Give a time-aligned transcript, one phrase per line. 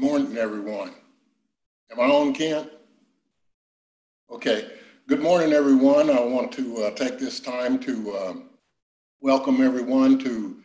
[0.00, 0.94] Good morning, everyone.
[1.92, 2.70] Am I on, Kent?
[4.30, 4.70] Okay.
[5.06, 6.08] Good morning, everyone.
[6.08, 8.48] I want to uh, take this time to um,
[9.20, 10.56] welcome everyone to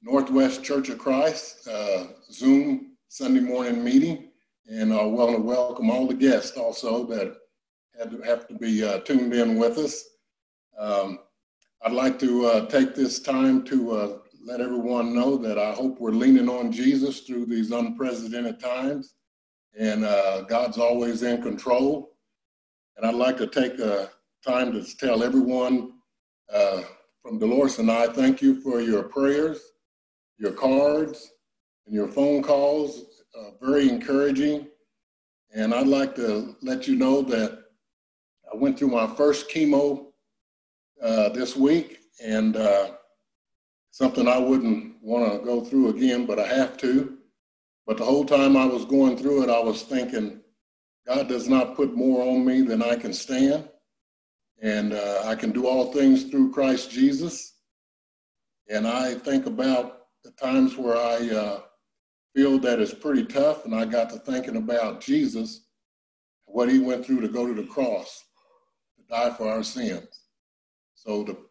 [0.00, 4.30] Northwest Church of Christ uh, Zoom Sunday morning meeting.
[4.68, 7.36] And I want to welcome all the guests also that
[7.98, 10.02] had to have to be uh, tuned in with us.
[10.78, 11.18] Um,
[11.82, 16.00] I'd like to uh, take this time to uh, let everyone know that I hope
[16.00, 19.14] we're leaning on Jesus through these unprecedented times,
[19.78, 22.14] and uh, God's always in control.
[22.96, 24.06] And I'd like to take a uh,
[24.42, 25.92] time to tell everyone
[26.50, 26.80] uh,
[27.20, 29.60] from Dolores and I, thank you for your prayers,
[30.38, 31.30] your cards,
[31.84, 33.04] and your phone calls.
[33.38, 34.66] Uh, very encouraging.
[35.54, 37.64] And I'd like to let you know that
[38.50, 40.06] I went through my first chemo
[41.02, 42.92] uh, this week, and uh,
[43.98, 47.18] something I wouldn't want to go through again, but I have to.
[47.84, 50.40] But the whole time I was going through it, I was thinking,
[51.04, 53.68] God does not put more on me than I can stand.
[54.62, 57.54] And uh, I can do all things through Christ Jesus.
[58.68, 61.60] And I think about the times where I uh,
[62.36, 63.64] feel that it's pretty tough.
[63.64, 65.66] And I got to thinking about Jesus,
[66.44, 68.26] what he went through to go to the cross,
[68.96, 70.20] to die for our sins.
[70.94, 71.47] So the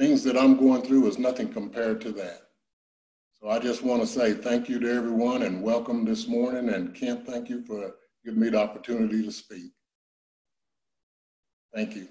[0.00, 2.40] things that I'm going through is nothing compared to that.
[3.38, 6.70] So I just want to say thank you to everyone and welcome this morning.
[6.70, 9.72] And Kent, thank you for giving me the opportunity to speak.
[11.74, 12.08] Thank you.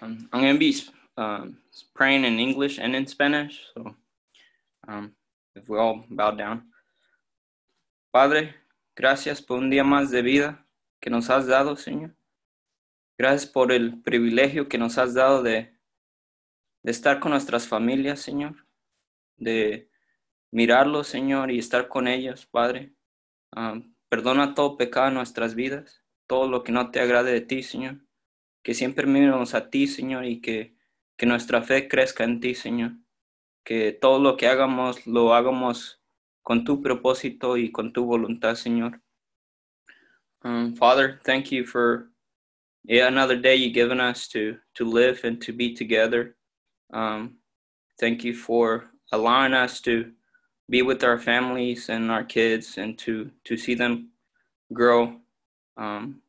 [0.00, 0.74] Um, I'm going to be
[1.18, 1.58] um,
[1.94, 3.60] praying in English and in Spanish.
[3.74, 3.94] So
[4.88, 5.12] um,
[5.56, 6.70] if we all bow down.
[8.10, 8.54] Padre,
[8.94, 10.66] gracias por un día más de vida
[11.00, 12.16] que nos has dado, Señor.
[13.18, 15.74] Gracias por el privilegio que nos has dado de,
[16.82, 18.66] de estar con nuestras familias, Señor.
[19.36, 19.90] De
[20.50, 22.94] mirarlos, Señor, y estar con ellos, Padre.
[23.52, 27.62] Ah, perdona todo pecado en nuestras vidas, todo lo que no te agrade de ti,
[27.62, 28.06] Señor.
[28.62, 30.76] Que siempre miremos a ti, Señor, y que,
[31.16, 32.92] que nuestra fe crezca en ti, Señor.
[33.66, 36.00] Que todo lo que hagamos lo hagamos
[36.42, 39.02] con tu propósito y con tu voluntad, Señor.
[40.44, 42.08] Um, Father, thank you for
[42.88, 46.36] another day you've given us to, to live and to be together.
[46.92, 47.38] Um,
[47.98, 50.12] thank you for allowing us to
[50.70, 54.10] be with our families and our kids and to, to see them
[54.72, 55.16] grow.
[55.76, 56.22] Um,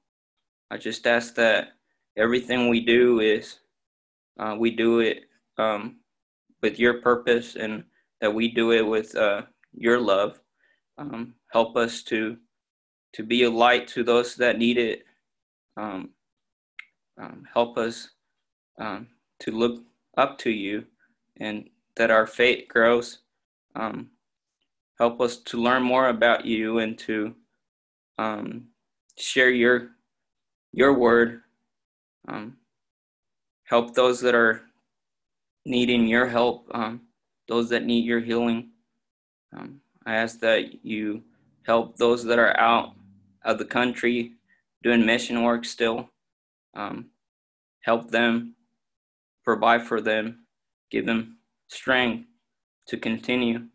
[0.72, 1.74] I just ask that
[2.18, 3.60] everything we do is
[4.40, 5.26] uh, we do it
[5.60, 5.98] um,
[6.62, 7.84] with your purpose and
[8.22, 9.44] that we do it with uh,
[9.74, 10.40] your love.
[10.98, 12.38] Um, help us to
[13.14, 15.04] to be a light to those that need it.
[15.78, 16.10] Um,
[17.20, 18.10] um, help us
[18.80, 19.08] um,
[19.40, 19.84] to look
[20.18, 20.86] up to you
[21.40, 23.20] and that our faith grows.
[23.76, 24.10] Um,
[25.00, 27.34] help us to learn more about you and to
[28.18, 28.66] um,
[29.18, 29.90] share your
[30.74, 31.42] your word.
[33.64, 34.67] help those that are
[35.68, 37.02] needing your help, um,
[37.48, 38.70] those that need your healing.
[39.56, 41.22] Um, I ask that you
[41.64, 42.94] help those that are out
[43.44, 44.34] of the country
[44.82, 46.10] doing mission work still.
[46.74, 47.08] Um,
[47.82, 48.56] help them,
[49.44, 50.46] provide for them,
[50.90, 51.38] give them
[51.68, 52.28] strength
[52.88, 53.66] to continue.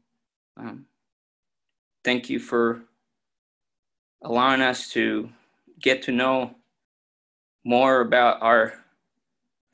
[0.56, 0.86] Um,
[2.04, 2.84] thank you for
[4.22, 5.28] allowing us to
[5.78, 6.54] get to know
[7.64, 8.74] more about our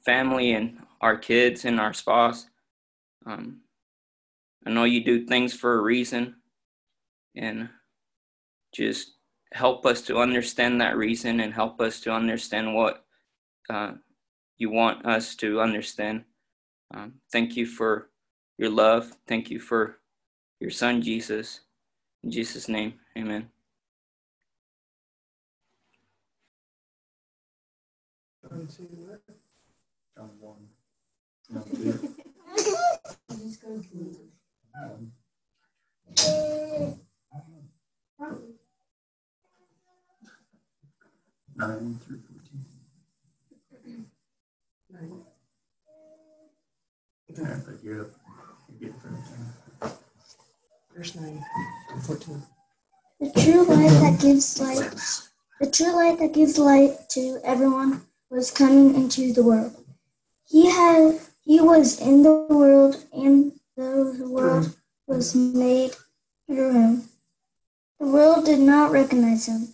[0.04, 2.46] family and our kids and our spouse.
[3.26, 3.60] Um,
[4.66, 6.36] I know you do things for a reason,
[7.36, 7.68] and
[8.74, 9.12] just
[9.52, 13.04] help us to understand that reason and help us to understand what
[13.70, 13.92] uh,
[14.58, 16.24] you want us to understand.
[16.94, 18.10] Um, thank you for
[18.58, 19.12] your love.
[19.26, 19.98] Thank you for
[20.60, 21.60] your son, Jesus.
[22.24, 23.48] In Jesus' name, amen.
[30.16, 30.77] John 1.
[31.50, 31.62] Nine
[42.04, 42.64] through fourteen.
[44.90, 45.24] Nine.
[47.28, 48.10] Yeah, but you're.
[48.68, 48.94] You're getting
[50.94, 51.44] Verse nine
[51.88, 52.42] to fourteen.
[53.20, 54.92] The true light that gives light,
[55.60, 59.74] the true light that gives light to everyone was coming into the world.
[60.46, 61.18] He had
[61.48, 65.96] he was in the world, and the world was made
[66.46, 67.08] through him.
[67.98, 69.68] The world did not recognize him.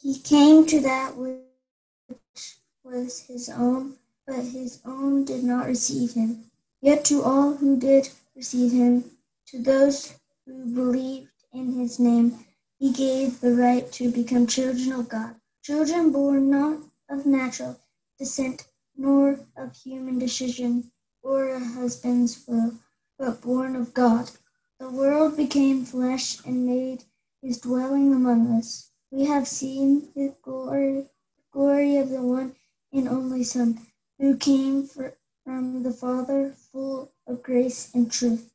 [0.00, 3.96] He came to that which was his own,
[4.26, 6.44] but his own did not receive him.
[6.80, 9.04] Yet to all who did receive him,
[9.48, 10.14] to those
[10.46, 12.46] who believed in his name,
[12.78, 16.78] he gave the right to become children of God, children born not
[17.10, 17.78] of natural
[18.18, 18.64] descent,
[18.96, 20.90] nor of human decision
[21.22, 22.74] or a husband's will,
[23.18, 24.30] but born of God.
[24.78, 27.04] The world became flesh and made
[27.42, 28.90] his dwelling among us.
[29.10, 31.06] We have seen the glory,
[31.52, 32.56] glory of the one
[32.92, 33.80] and only Son,
[34.18, 38.52] who came from the Father, full of grace and truth.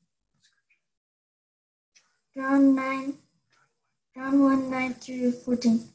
[2.35, 3.13] John 9,
[4.15, 5.94] John 1 9 through 14.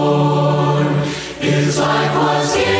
[0.00, 0.86] Torn,
[1.40, 2.79] his life was given,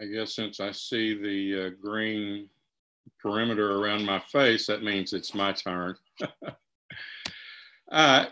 [0.00, 2.48] I guess since I see the uh, green
[3.20, 5.94] perimeter around my face, that means it's my turn.
[7.92, 8.24] uh,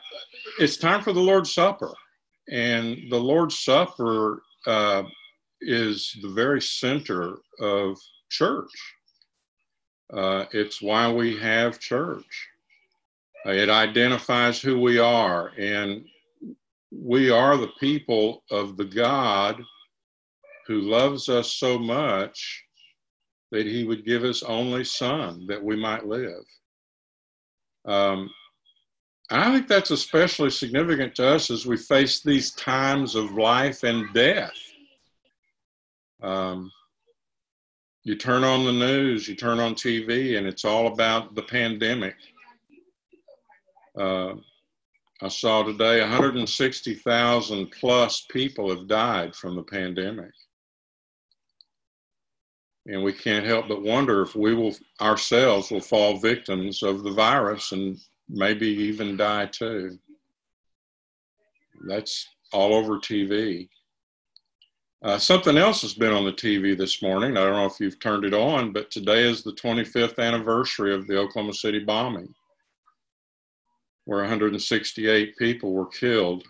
[0.58, 1.92] it's time for the Lord's Supper.
[2.50, 5.02] And the Lord's Supper uh,
[5.60, 7.98] is the very center of
[8.30, 8.72] church.
[10.10, 12.48] Uh, it's why we have church.
[13.44, 16.02] Uh, it identifies who we are, and
[16.90, 19.62] we are the people of the God
[20.68, 22.62] who loves us so much
[23.50, 26.44] that he would give his only son that we might live.
[27.86, 28.30] Um,
[29.30, 34.12] I think that's especially significant to us as we face these times of life and
[34.12, 34.52] death.
[36.22, 36.70] Um,
[38.04, 42.16] you turn on the news, you turn on TV, and it's all about the pandemic.
[43.98, 44.34] Uh,
[45.22, 50.30] I saw today 160,000 plus people have died from the pandemic.
[52.88, 57.12] And we can't help but wonder if we will ourselves will fall victims of the
[57.12, 59.98] virus and maybe even die too.
[61.86, 63.68] That's all over TV.
[65.02, 67.36] Uh, something else has been on the TV this morning.
[67.36, 71.06] I don't know if you've turned it on, but today is the 25th anniversary of
[71.06, 72.34] the Oklahoma City bombing,
[74.06, 76.42] where 168 people were killed.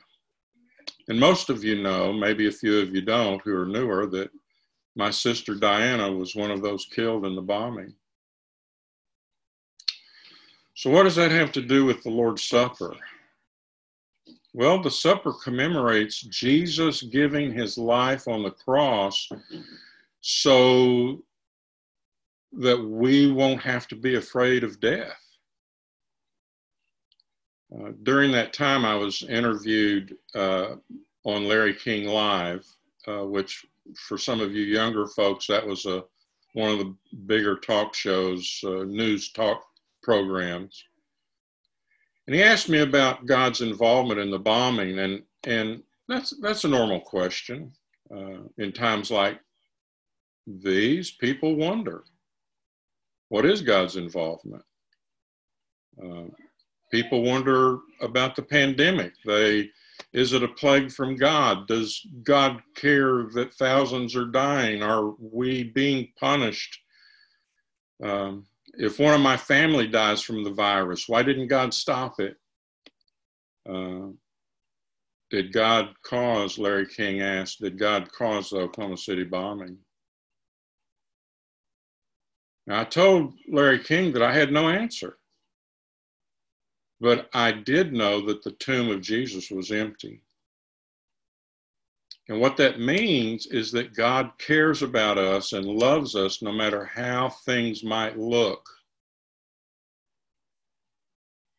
[1.09, 4.31] And most of you know, maybe a few of you don't, who are newer, that
[4.99, 7.95] my sister Diana was one of those killed in the bombing.
[10.75, 12.97] So, what does that have to do with the Lord's Supper?
[14.53, 19.29] Well, the supper commemorates Jesus giving his life on the cross
[20.21, 21.23] so
[22.55, 25.21] that we won't have to be afraid of death.
[27.73, 30.77] Uh, during that time, I was interviewed uh,
[31.25, 32.67] on Larry King Live,
[33.07, 33.65] uh, which
[33.97, 36.05] for some of you younger folks, that was a
[36.55, 36.95] one of the
[37.27, 39.63] bigger talk shows, uh, news talk
[40.03, 40.83] programs.
[42.27, 46.69] And he asked me about God's involvement in the bombing, and and that's that's a
[46.69, 47.73] normal question.
[48.15, 49.39] Uh, in times like
[50.47, 52.05] these, people wonder,
[53.29, 54.63] what is God's involvement?
[56.03, 56.25] Uh,
[56.91, 59.13] people wonder about the pandemic.
[59.27, 59.71] They
[60.13, 61.67] is it a plague from God?
[61.69, 64.83] Does God care that thousands are dying?
[64.83, 66.79] Are we being punished?
[68.03, 72.37] Um, if one of my family dies from the virus, why didn't God stop it?
[73.69, 74.09] Uh,
[75.31, 79.77] did God cause, Larry King asked, did God cause the Oklahoma City bombing?
[82.67, 85.18] Now, I told Larry King that I had no answer.
[87.01, 90.23] But I did know that the tomb of Jesus was empty.
[92.29, 96.85] And what that means is that God cares about us and loves us no matter
[96.85, 98.69] how things might look.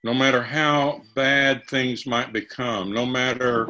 [0.03, 3.67] No matter how bad things might become, no matter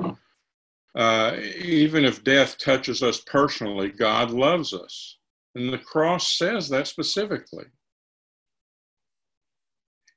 [0.96, 5.18] uh, even if death touches us personally, God loves us.
[5.56, 7.66] And the cross says that specifically.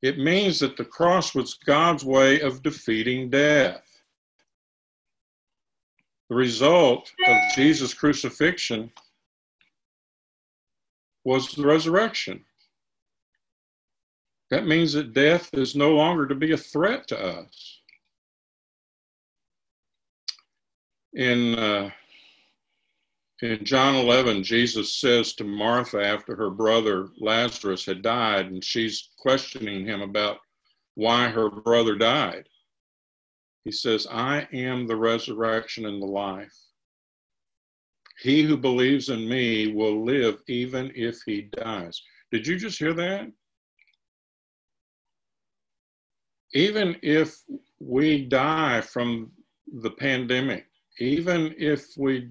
[0.02, 3.86] It means that the cross was God's way of defeating death.
[6.28, 8.90] The result of Jesus' crucifixion
[11.24, 12.44] was the resurrection.
[14.50, 17.80] That means that death is no longer to be a threat to us.
[21.14, 21.90] In, uh,
[23.42, 29.10] in John 11, Jesus says to Martha after her brother Lazarus had died, and she's
[29.18, 30.38] questioning him about
[30.94, 32.48] why her brother died.
[33.64, 36.54] He says, I am the resurrection and the life.
[38.20, 42.00] He who believes in me will live even if he dies.
[42.30, 43.26] Did you just hear that?
[46.52, 47.34] Even if
[47.80, 49.32] we die from
[49.80, 50.66] the pandemic,
[51.00, 52.30] even if we,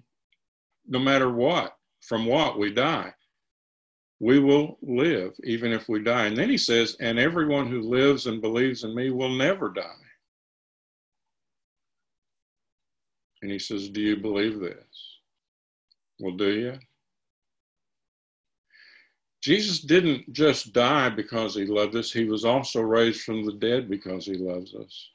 [0.88, 3.14] no matter what, from what we die,
[4.20, 6.28] we will live even if we die.
[6.28, 9.84] And then he says, and everyone who lives and believes in me will never die.
[13.42, 15.18] And he says, Do you believe this?
[16.20, 16.80] Well, do you?
[19.42, 23.90] Jesus didn't just die because he loved us, he was also raised from the dead
[23.90, 25.10] because he loves us.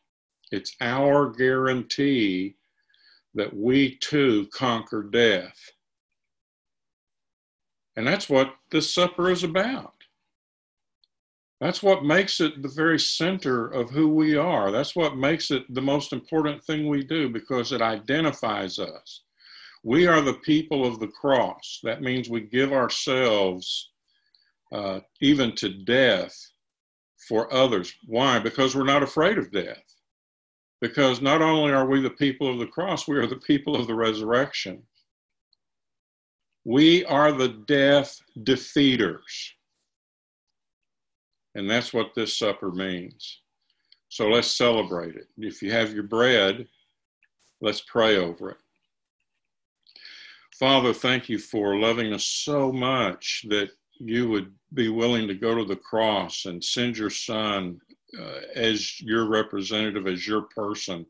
[0.50, 2.56] It's our guarantee
[3.36, 5.70] that we too conquer death.
[7.96, 9.92] And that's what this supper is about.
[11.60, 14.70] That's what makes it the very center of who we are.
[14.70, 19.22] That's what makes it the most important thing we do because it identifies us.
[19.82, 21.80] We are the people of the cross.
[21.82, 23.92] That means we give ourselves
[24.72, 26.36] uh, even to death
[27.28, 27.94] for others.
[28.06, 28.38] Why?
[28.38, 29.95] Because we're not afraid of death.
[30.80, 33.86] Because not only are we the people of the cross, we are the people of
[33.86, 34.82] the resurrection.
[36.64, 39.52] We are the death defeaters.
[41.54, 43.40] And that's what this supper means.
[44.08, 45.28] So let's celebrate it.
[45.38, 46.66] If you have your bread,
[47.60, 48.58] let's pray over it.
[50.58, 55.54] Father, thank you for loving us so much that you would be willing to go
[55.54, 57.80] to the cross and send your son
[58.18, 61.06] uh, as your representative, as your person,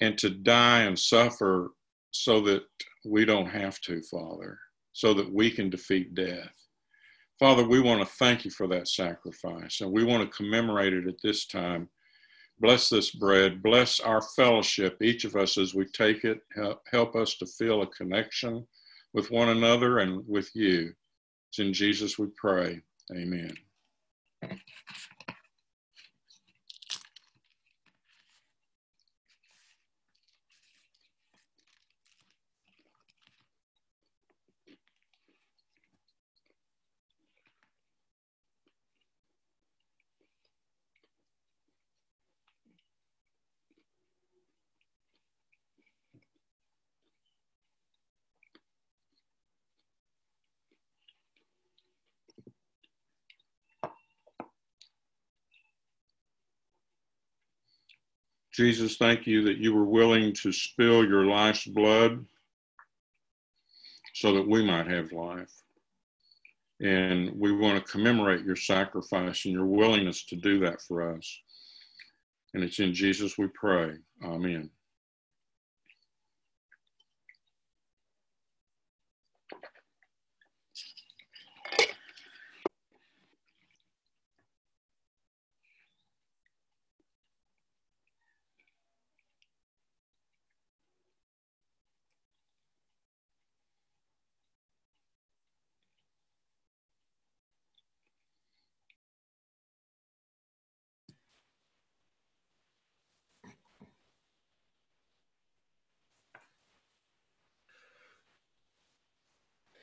[0.00, 1.72] and to die and suffer
[2.10, 2.62] so that
[3.04, 4.58] we don't have to, Father,
[4.92, 6.52] so that we can defeat death.
[7.38, 11.06] Father, we want to thank you for that sacrifice, and we want to commemorate it
[11.06, 11.88] at this time
[12.60, 13.62] Bless this bread.
[13.62, 16.40] Bless our fellowship, each of us as we take it.
[16.56, 18.66] Help help us to feel a connection
[19.14, 20.92] with one another and with you.
[21.50, 22.80] It's in Jesus we pray.
[23.14, 23.54] Amen.
[58.58, 62.26] Jesus, thank you that you were willing to spill your life's blood
[64.14, 65.52] so that we might have life.
[66.80, 71.40] And we want to commemorate your sacrifice and your willingness to do that for us.
[72.52, 73.92] And it's in Jesus we pray.
[74.24, 74.70] Amen.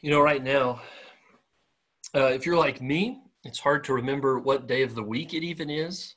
[0.06, 0.84] You know, right now,
[2.14, 5.44] uh, if you're like me, it's hard to remember what day of the week it
[5.44, 6.14] even is.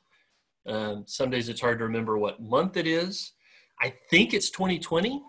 [0.67, 3.33] Um, some days it's hard to remember what month it is.
[3.81, 5.23] I think it's 2020,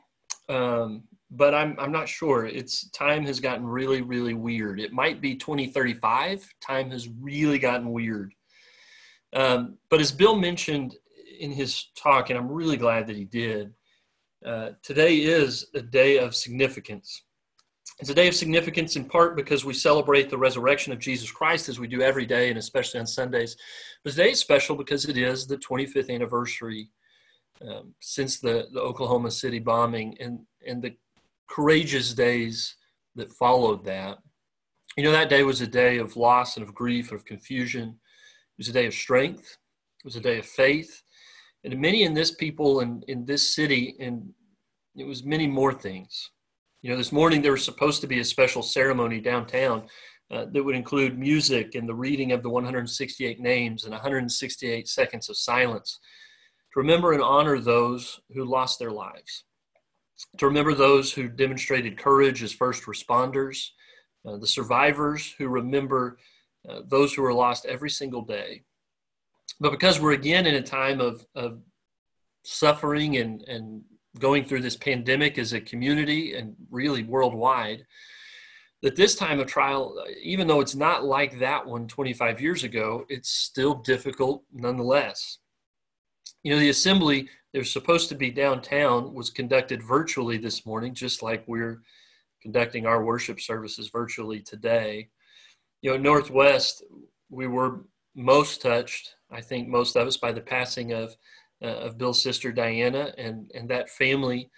[0.49, 2.47] um, but I'm I'm not sure.
[2.47, 4.81] It's time has gotten really really weird.
[4.81, 6.45] It might be 2035.
[6.59, 8.33] Time has really gotten weird.
[9.31, 10.97] Um, but as Bill mentioned
[11.39, 13.73] in his talk, and I'm really glad that he did,
[14.45, 17.23] uh, today is a day of significance.
[17.99, 21.67] It's a day of significance in part because we celebrate the resurrection of Jesus Christ
[21.67, 23.57] as we do every day and especially on Sundays.
[24.03, 26.89] But today is special because it is the 25th anniversary
[27.67, 30.95] um, since the, the Oklahoma City bombing and, and the
[31.49, 32.77] courageous days
[33.15, 34.19] that followed that.
[34.95, 37.89] You know, that day was a day of loss and of grief and of confusion.
[37.89, 39.57] It was a day of strength.
[39.99, 41.03] It was a day of faith.
[41.65, 44.33] And many in this people and in, in this city, and
[44.95, 46.31] it was many more things.
[46.81, 49.87] You know, this morning there was supposed to be a special ceremony downtown
[50.31, 55.29] uh, that would include music and the reading of the 168 names and 168 seconds
[55.29, 55.99] of silence
[56.73, 59.43] to remember and honor those who lost their lives,
[60.37, 63.71] to remember those who demonstrated courage as first responders,
[64.25, 66.17] uh, the survivors who remember
[66.69, 68.63] uh, those who were lost every single day.
[69.59, 71.59] But because we're again in a time of, of
[72.45, 73.81] suffering and, and
[74.17, 77.85] going through this pandemic as a community and really worldwide,
[78.81, 83.05] that this time of trial, even though it's not like that one 25 years ago,
[83.09, 85.39] it's still difficult nonetheless.
[86.43, 90.93] You know, the assembly that was supposed to be downtown was conducted virtually this morning,
[90.93, 91.81] just like we're
[92.41, 95.09] conducting our worship services virtually today.
[95.81, 96.83] You know, Northwest,
[97.29, 101.15] we were most touched, I think most of us, by the passing of
[101.61, 104.49] uh, of Bill's sister Diana, and and that family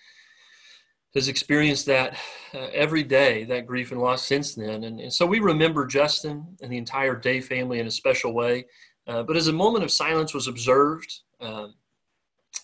[1.14, 2.16] has experienced that
[2.54, 4.84] uh, every day, that grief and loss since then.
[4.86, 8.66] And, and, so we remember Justin and the entire Day family in a special way.
[9.08, 11.12] Uh, but as a moment of silence was observed
[11.42, 11.74] um,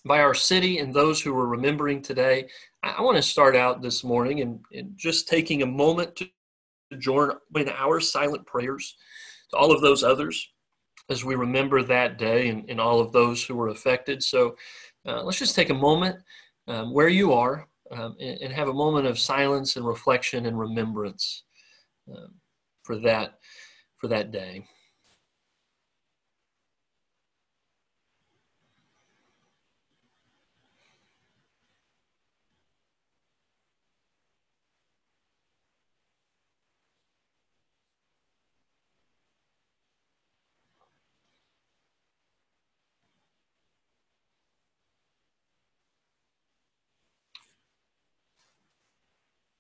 [0.06, 2.48] by our city and those who were remembering today,
[2.84, 6.30] I, I want to start out this morning and, and just taking a moment to
[7.00, 8.96] join in our silent prayers
[9.52, 10.54] to all of those others
[11.10, 14.22] as we remember that day and, and all of those who were affected.
[14.24, 14.56] So
[15.06, 16.18] uh, let's just take a moment
[16.68, 20.60] um, where you are um, and, and, have a moment of silence and reflection and
[20.60, 21.44] remembrance
[22.12, 22.34] um,
[22.84, 23.40] for that
[23.98, 24.66] for that day.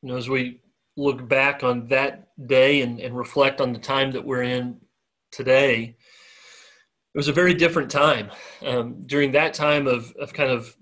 [0.01, 0.61] You know, as we
[0.95, 4.79] look back on that day and, and reflect on the time that we're in
[5.31, 5.95] today,
[7.13, 8.29] it was a very different time.
[8.63, 10.75] Um, during that time of, of kind of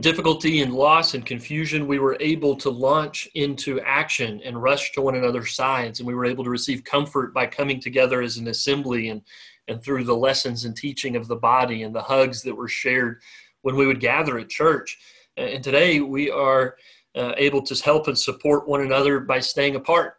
[0.00, 5.00] difficulty and loss and confusion, we were able to launch into action and rush to
[5.00, 5.98] one another's sides.
[5.98, 9.22] And we were able to receive comfort by coming together as an assembly and,
[9.68, 13.22] and through the lessons and teaching of the body and the hugs that were shared
[13.62, 14.98] when we would gather at church.
[15.38, 16.76] And today we are
[17.16, 20.18] uh, able to help and support one another by staying apart.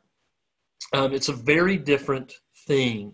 [0.94, 2.34] Um, it's a very different
[2.66, 3.14] thing.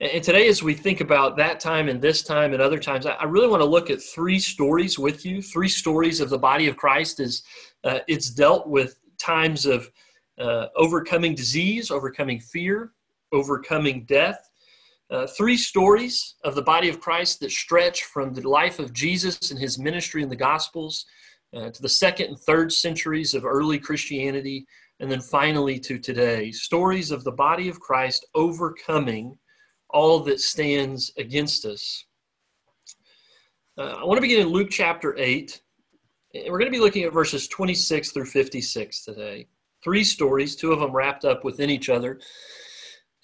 [0.00, 3.24] And today, as we think about that time and this time and other times, I
[3.24, 5.42] really want to look at three stories with you.
[5.42, 7.42] Three stories of the body of Christ as
[7.82, 9.90] uh, it's dealt with times of
[10.38, 12.92] uh, overcoming disease, overcoming fear,
[13.32, 14.48] overcoming death.
[15.10, 19.50] Uh, three stories of the body of Christ that stretch from the life of Jesus
[19.50, 21.06] and his ministry in the Gospels
[21.56, 24.66] uh, to the second and third centuries of early Christianity,
[25.00, 26.50] and then finally to today.
[26.50, 29.38] Stories of the body of Christ overcoming
[29.90, 32.04] all that stands against us.
[33.78, 35.62] Uh, I want to begin in Luke chapter 8.
[36.34, 39.46] And we're going to be looking at verses 26 through 56 today.
[39.82, 42.20] Three stories, two of them wrapped up within each other.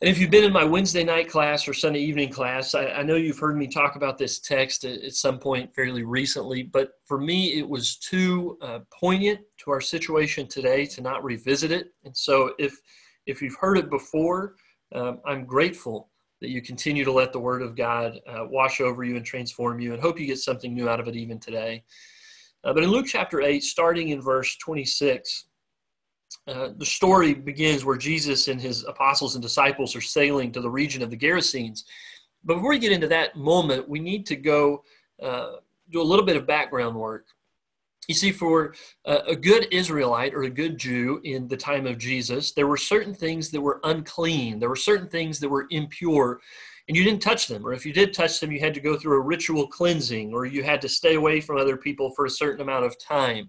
[0.05, 3.03] And if you've been in my Wednesday night class or Sunday evening class, I, I
[3.03, 6.90] know you've heard me talk about this text at, at, some point fairly recently, but
[7.07, 11.95] for me, it was too uh, poignant to our situation today to not revisit it.
[12.05, 12.79] And so if,
[13.25, 14.57] if you've heard it before,
[14.95, 16.11] um, I'm grateful
[16.43, 19.81] that you continue to let the Word of God uh, wash over you and transform
[19.81, 21.83] you, and hope you get something new out of it even today.
[22.62, 25.47] Uh, but in Luke chapter 8, starting in verse 26,
[26.46, 30.70] uh, the story begins where Jesus and his apostles and disciples are sailing to the
[30.70, 31.85] region of the Gerasenes.
[32.44, 34.85] But before we get into that moment, we need to go
[35.22, 35.52] uh,
[35.90, 37.26] do a little bit of background work.
[38.09, 38.74] You see, for
[39.07, 43.14] a good Israelite or a good Jew in the time of Jesus, there were certain
[43.14, 44.59] things that were unclean.
[44.59, 46.40] There were certain things that were impure,
[46.87, 47.66] and you didn't touch them.
[47.66, 50.44] Or if you did touch them, you had to go through a ritual cleansing, or
[50.44, 53.48] you had to stay away from other people for a certain amount of time.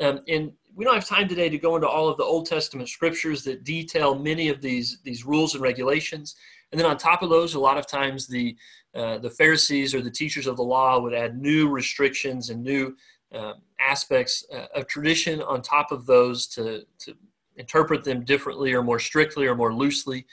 [0.00, 2.90] Um, and we don't have time today to go into all of the Old Testament
[2.90, 6.36] scriptures that detail many of these these rules and regulations.
[6.70, 8.54] And then on top of those, a lot of times the
[8.94, 12.94] uh, the Pharisees or the teachers of the law would add new restrictions and new
[13.34, 17.14] uh, aspects uh, of tradition on top of those to to
[17.56, 20.26] interpret them differently or more strictly or more loosely.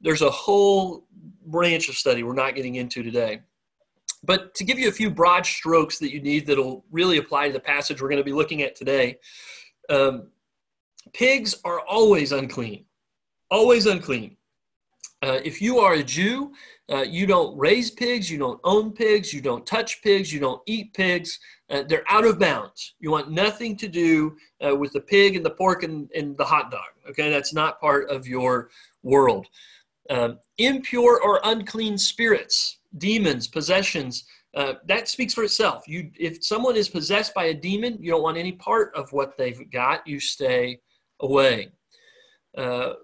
[0.00, 1.06] There's a whole
[1.44, 3.42] branch of study we're not getting into today.
[4.24, 7.52] But to give you a few broad strokes that you need that'll really apply to
[7.52, 9.18] the passage we're going to be looking at today,
[9.90, 10.28] um,
[11.12, 12.84] pigs are always unclean,
[13.50, 14.36] always unclean.
[15.22, 16.52] Uh, if you are a Jew,
[16.90, 20.62] uh, you don't raise pigs, you don't own pigs, you don't touch pigs, you don't
[20.66, 21.40] eat pigs.
[21.68, 22.94] Uh, they're out of bounds.
[23.00, 26.44] You want nothing to do uh, with the pig and the pork and, and, the
[26.44, 26.86] hot dog.
[27.10, 28.70] Okay, that's not part of your
[29.02, 29.46] world.
[30.10, 34.24] Um, impure or unclean spirits, demons, possessions,
[34.56, 35.86] uh, that speaks for itself.
[35.86, 39.36] You, if someone is possessed by a demon, you don't want any part of what
[39.36, 40.06] they've got.
[40.06, 40.80] You stay
[41.20, 41.68] away.
[42.56, 42.94] Uh,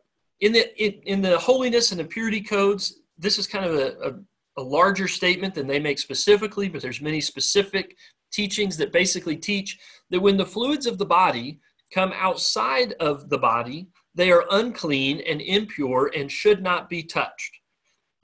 [0.40, 3.96] in the in, in, the holiness and the purity codes, this is kind of a,
[4.00, 7.96] a, a larger statement than they make specifically, but there's many specific
[8.32, 11.60] teachings that basically teach that when the fluids of the body
[11.92, 17.58] come outside of the body, they are unclean and impure and should not be touched.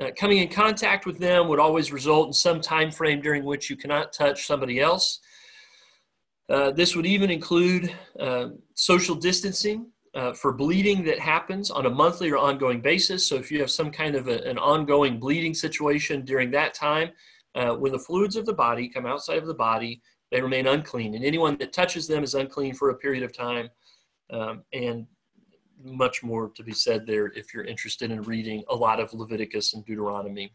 [0.01, 3.69] Uh, coming in contact with them would always result in some time frame during which
[3.69, 5.21] you cannot touch somebody else.
[6.49, 11.91] Uh, this would even include uh, social distancing uh, for bleeding that happens on a
[11.91, 13.27] monthly or ongoing basis.
[13.27, 17.11] So, if you have some kind of a, an ongoing bleeding situation during that time,
[17.55, 21.15] uh, when the fluids of the body come outside of the body, they remain unclean.
[21.15, 23.69] And anyone that touches them is unclean for a period of time.
[24.31, 25.07] Um, and
[25.85, 29.75] much more to be said there if you're interested in reading a lot of Leviticus
[29.75, 30.53] and Deuteronomy.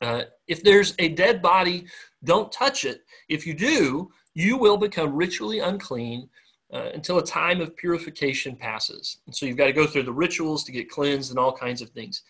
[0.00, 1.86] Uh, if there's a dead body,
[2.24, 3.04] don't touch it.
[3.28, 6.28] If you do, you will become ritually unclean
[6.72, 9.18] uh, until a time of purification passes.
[9.26, 11.80] And so you've got to go through the rituals to get cleansed and all kinds
[11.80, 12.22] of things.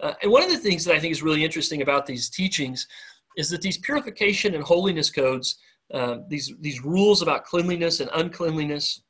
[0.00, 2.88] Uh, and one of the things that I think is really interesting about these teachings
[3.36, 5.58] is that these purification and holiness codes
[5.92, 9.02] uh, these, these rules about cleanliness and uncleanliness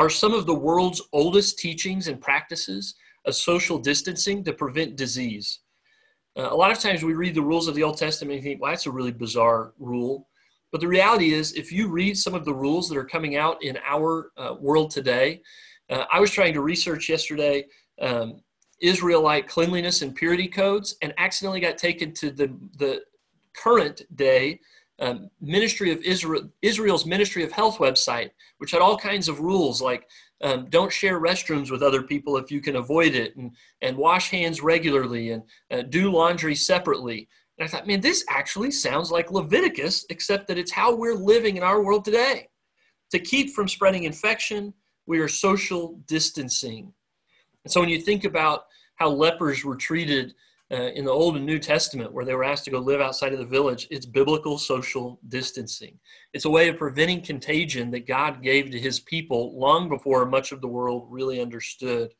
[0.00, 2.94] are some of the world's oldest teachings and practices
[3.26, 5.60] of social distancing to prevent disease.
[6.38, 8.62] Uh, a lot of times we read the rules of the Old Testament and think,
[8.62, 10.26] well, that's a really bizarre rule.
[10.72, 13.62] But the reality is, if you read some of the rules that are coming out
[13.62, 15.42] in our uh, world today,
[15.90, 17.66] uh, I was trying to research yesterday
[18.00, 18.40] um,
[18.80, 23.02] Israelite cleanliness and purity codes and accidentally got taken to the, the
[23.54, 24.60] current day
[25.00, 29.80] um, Ministry of Israel, Israel's Ministry of Health website, which had all kinds of rules
[29.80, 30.06] like
[30.42, 34.30] um, don't share restrooms with other people if you can avoid it, and, and wash
[34.30, 37.28] hands regularly, and uh, do laundry separately.
[37.58, 41.56] And I thought, man, this actually sounds like Leviticus, except that it's how we're living
[41.56, 42.48] in our world today.
[43.10, 44.72] To keep from spreading infection,
[45.06, 46.92] we are social distancing.
[47.64, 48.64] And so when you think about
[48.96, 50.34] how lepers were treated
[50.72, 53.32] uh, in the Old and New Testament, where they were asked to go live outside
[53.32, 55.98] of the village, it's biblical social distancing.
[56.32, 60.52] It's a way of preventing contagion that God gave to his people long before much
[60.52, 62.12] of the world really understood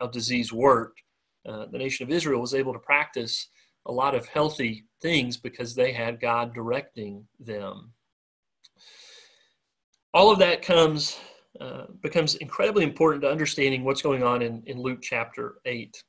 [0.00, 1.02] how disease worked.
[1.48, 3.48] Uh, the nation of Israel was able to practice
[3.86, 7.92] a lot of healthy things because they had God directing them.
[10.12, 11.18] All of that comes
[11.60, 16.02] uh, becomes incredibly important to understanding what's going on in, in Luke chapter 8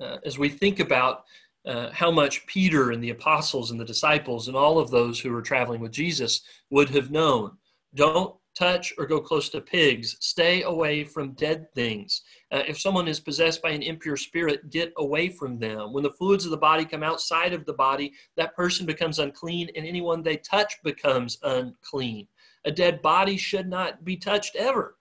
[0.00, 1.24] uh, as we think about
[1.66, 5.30] uh, how much Peter and the apostles and the disciples and all of those who
[5.30, 7.52] were traveling with Jesus would have known.
[7.94, 10.16] Don't touch or go close to pigs.
[10.20, 12.22] Stay away from dead things.
[12.50, 15.92] Uh, if someone is possessed by an impure spirit, get away from them.
[15.92, 19.68] When the fluids of the body come outside of the body, that person becomes unclean,
[19.76, 22.26] and anyone they touch becomes unclean.
[22.64, 24.97] A dead body should not be touched ever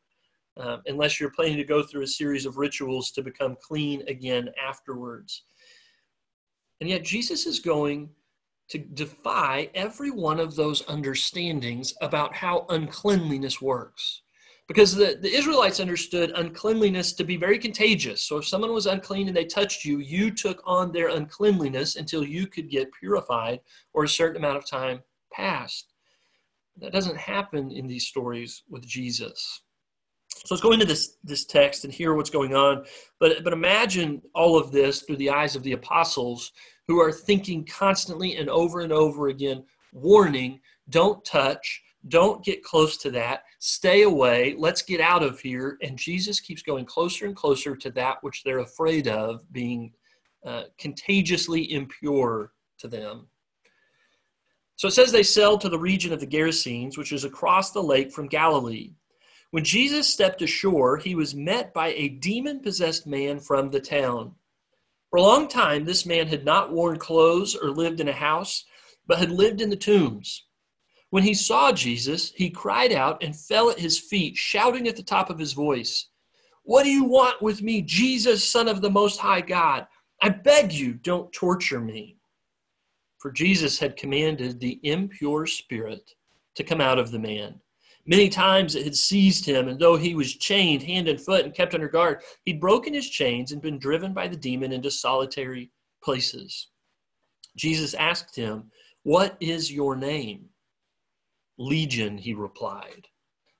[0.59, 4.49] um, unless you're planning to go through a series of rituals to become clean again
[4.63, 5.43] afterwards.
[6.81, 8.09] And yet, Jesus is going
[8.69, 14.21] to defy every one of those understandings about how uncleanliness works.
[14.67, 18.21] Because the, the Israelites understood uncleanliness to be very contagious.
[18.21, 22.23] So, if someone was unclean and they touched you, you took on their uncleanliness until
[22.23, 23.61] you could get purified
[23.93, 25.93] or a certain amount of time passed.
[26.79, 29.61] That doesn't happen in these stories with Jesus.
[30.45, 32.85] So let's go into this, this text and hear what's going on.
[33.19, 36.51] But, but imagine all of this through the eyes of the apostles
[36.87, 42.97] who are thinking constantly and over and over again, warning, don't touch, don't get close
[42.97, 45.77] to that, stay away, let's get out of here.
[45.81, 49.91] And Jesus keeps going closer and closer to that which they're afraid of being
[50.45, 53.27] uh, contagiously impure to them.
[54.77, 57.81] So it says they sailed to the region of the Gerasenes, which is across the
[57.81, 58.91] lake from Galilee.
[59.57, 64.35] When Jesus stepped ashore, he was met by a demon possessed man from the town.
[65.09, 68.65] For a long time, this man had not worn clothes or lived in a house,
[69.07, 70.45] but had lived in the tombs.
[71.09, 75.01] When he saw Jesus, he cried out and fell at his feet, shouting at the
[75.01, 76.07] top of his voice,
[76.61, 79.87] What do you want with me, Jesus, Son of the Most High God?
[80.21, 82.17] I beg you, don't torture me.
[83.17, 86.11] For Jesus had commanded the impure spirit
[86.53, 87.59] to come out of the man.
[88.09, 91.53] Many times it had seized him, and though he was chained hand and foot and
[91.53, 95.71] kept under guard, he'd broken his chains and been driven by the demon into solitary
[96.01, 96.69] places.
[97.57, 98.71] Jesus asked him,
[99.03, 100.45] What is your name?
[101.57, 103.07] Legion, he replied,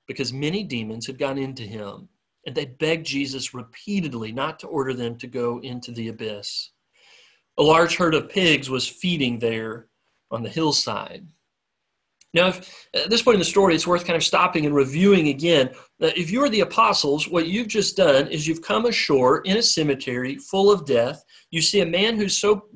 [0.06, 2.08] because many demons had gone into him,
[2.46, 6.70] and they begged Jesus repeatedly not to order them to go into the abyss.
[7.58, 9.88] A large herd of pigs was feeding there
[10.30, 11.26] on the hillside.
[12.34, 15.28] Now, if, at this point in the story, it's worth kind of stopping and reviewing
[15.28, 15.70] again.
[16.00, 20.36] if you're the apostles, what you've just done is you've come ashore in a cemetery
[20.36, 21.24] full of death.
[21.50, 22.66] You see a man who's so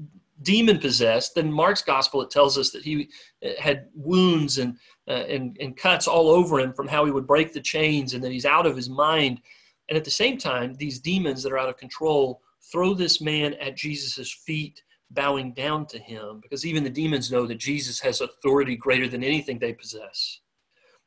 [0.42, 1.34] demon possessed.
[1.34, 3.08] Then Mark's gospel it tells us that he
[3.44, 4.76] uh, had wounds and,
[5.08, 8.22] uh, and and cuts all over him from how he would break the chains, and
[8.24, 9.40] that he's out of his mind.
[9.88, 13.54] And at the same time, these demons that are out of control throw this man
[13.54, 14.82] at Jesus' feet
[15.14, 19.24] bowing down to him because even the demons know that Jesus has authority greater than
[19.24, 20.40] anything they possess.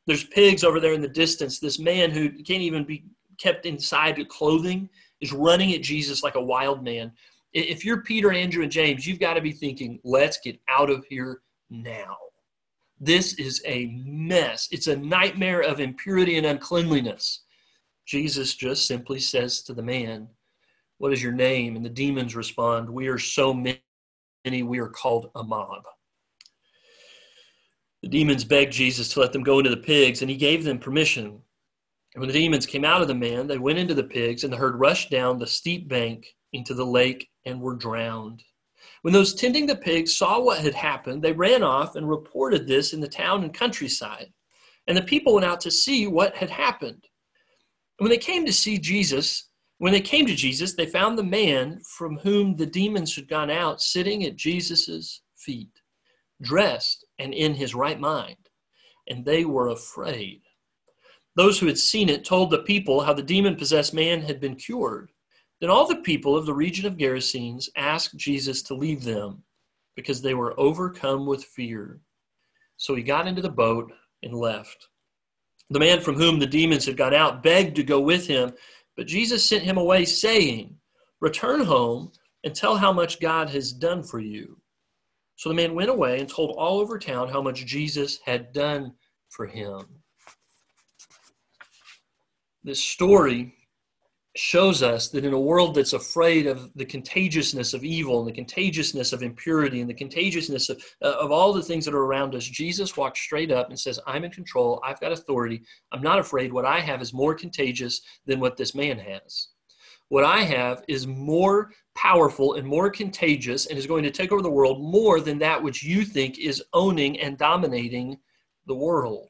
[0.06, 1.58] There's pigs over there in the distance.
[1.58, 3.04] This man who can't even be
[3.38, 4.88] kept inside clothing
[5.20, 7.12] is running at Jesus like a wild man.
[7.52, 11.04] If you're Peter, Andrew, and James, you've got to be thinking, let's get out of
[11.08, 11.40] here
[11.70, 12.16] now.
[13.00, 14.68] This is a mess.
[14.70, 17.42] It's a nightmare of impurity and uncleanliness.
[18.06, 20.28] Jesus just simply says to the man,
[20.98, 21.76] What is your name?
[21.76, 23.82] And the demons respond, We are so many
[24.46, 25.82] many, we are called a mob.
[28.02, 30.78] The demons begged Jesus to let them go into the pigs, and he gave them
[30.78, 31.42] permission.
[32.14, 34.52] And when the demons came out of the man, they went into the pigs, and
[34.52, 38.42] the herd rushed down the steep bank into the lake and were drowned.
[39.02, 42.92] When those tending the pigs saw what had happened, they ran off and reported this
[42.92, 44.32] in the town and countryside.
[44.86, 47.04] And the people went out to see what had happened.
[47.98, 49.48] And when they came to see Jesus,
[49.78, 53.50] when they came to Jesus, they found the man from whom the demons had gone
[53.50, 55.80] out sitting at Jesus' feet,
[56.40, 58.36] dressed and in his right mind.
[59.08, 60.40] And they were afraid.
[61.36, 64.56] Those who had seen it told the people how the demon possessed man had been
[64.56, 65.10] cured.
[65.60, 69.42] Then all the people of the region of Gerasenes asked Jesus to leave them
[69.94, 72.00] because they were overcome with fear.
[72.78, 74.88] So he got into the boat and left.
[75.70, 78.52] The man from whom the demons had gone out begged to go with him,
[78.96, 80.76] but Jesus sent him away, saying,
[81.20, 82.12] Return home
[82.44, 84.58] and tell how much God has done for you.
[85.36, 88.92] So the man went away and told all over town how much Jesus had done
[89.28, 89.80] for him
[92.66, 93.54] this story
[94.38, 98.32] shows us that in a world that's afraid of the contagiousness of evil and the
[98.32, 102.34] contagiousness of impurity and the contagiousness of, uh, of all the things that are around
[102.34, 104.80] us, Jesus walks straight up and says, I'm in control.
[104.84, 105.62] I've got authority.
[105.92, 106.52] I'm not afraid.
[106.52, 109.48] What I have is more contagious than what this man has.
[110.08, 114.42] What I have is more powerful and more contagious and is going to take over
[114.42, 118.18] the world more than that which you think is owning and dominating
[118.66, 119.28] the world.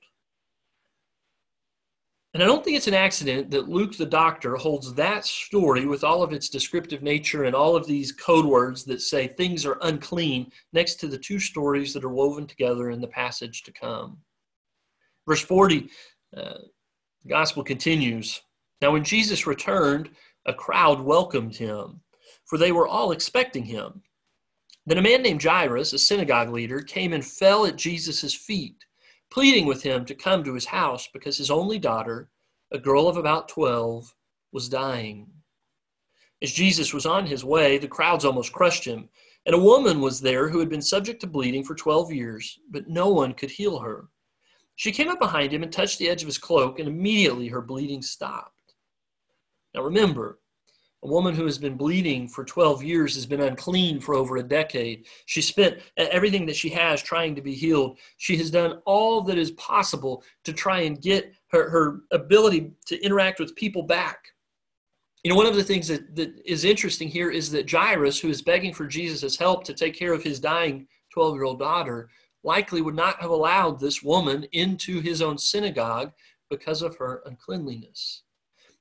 [2.37, 6.05] And I don't think it's an accident that Luke the doctor holds that story with
[6.05, 9.78] all of its descriptive nature and all of these code words that say things are
[9.80, 14.18] unclean next to the two stories that are woven together in the passage to come.
[15.26, 15.89] Verse 40,
[16.37, 16.59] uh,
[17.22, 18.43] the gospel continues.
[18.82, 20.11] Now, when Jesus returned,
[20.45, 22.03] a crowd welcomed him,
[22.45, 24.03] for they were all expecting him.
[24.84, 28.84] Then a man named Jairus, a synagogue leader, came and fell at Jesus' feet
[29.31, 32.31] pleading with him to come to his house because his only daughter,
[32.72, 34.14] a girl of about 12,
[34.53, 35.29] was dying.
[36.43, 39.09] As Jesus was on his way, the crowds almost crushed him,
[39.47, 42.89] and a woman was there who had been subject to bleeding for 12 years, but
[42.89, 44.09] no one could heal her.
[44.74, 47.62] She came up behind him and touched the edge of his cloak, and immediately her
[47.62, 48.74] bleeding stopped.
[49.74, 50.41] Now remember,
[51.07, 54.43] a woman who has been bleeding for 12 years has been unclean for over a
[54.43, 55.07] decade.
[55.27, 57.99] She spent everything that she has trying to be healed.
[58.17, 63.01] She has done all that is possible to try and get her, her ability to
[63.05, 64.19] interact with people back.
[65.23, 68.29] You know, one of the things that, that is interesting here is that Jairus, who
[68.29, 72.11] is begging for Jesus' help to take care of his dying 12 year old daughter,
[72.43, 76.13] likely would not have allowed this woman into his own synagogue
[76.51, 78.23] because of her uncleanliness.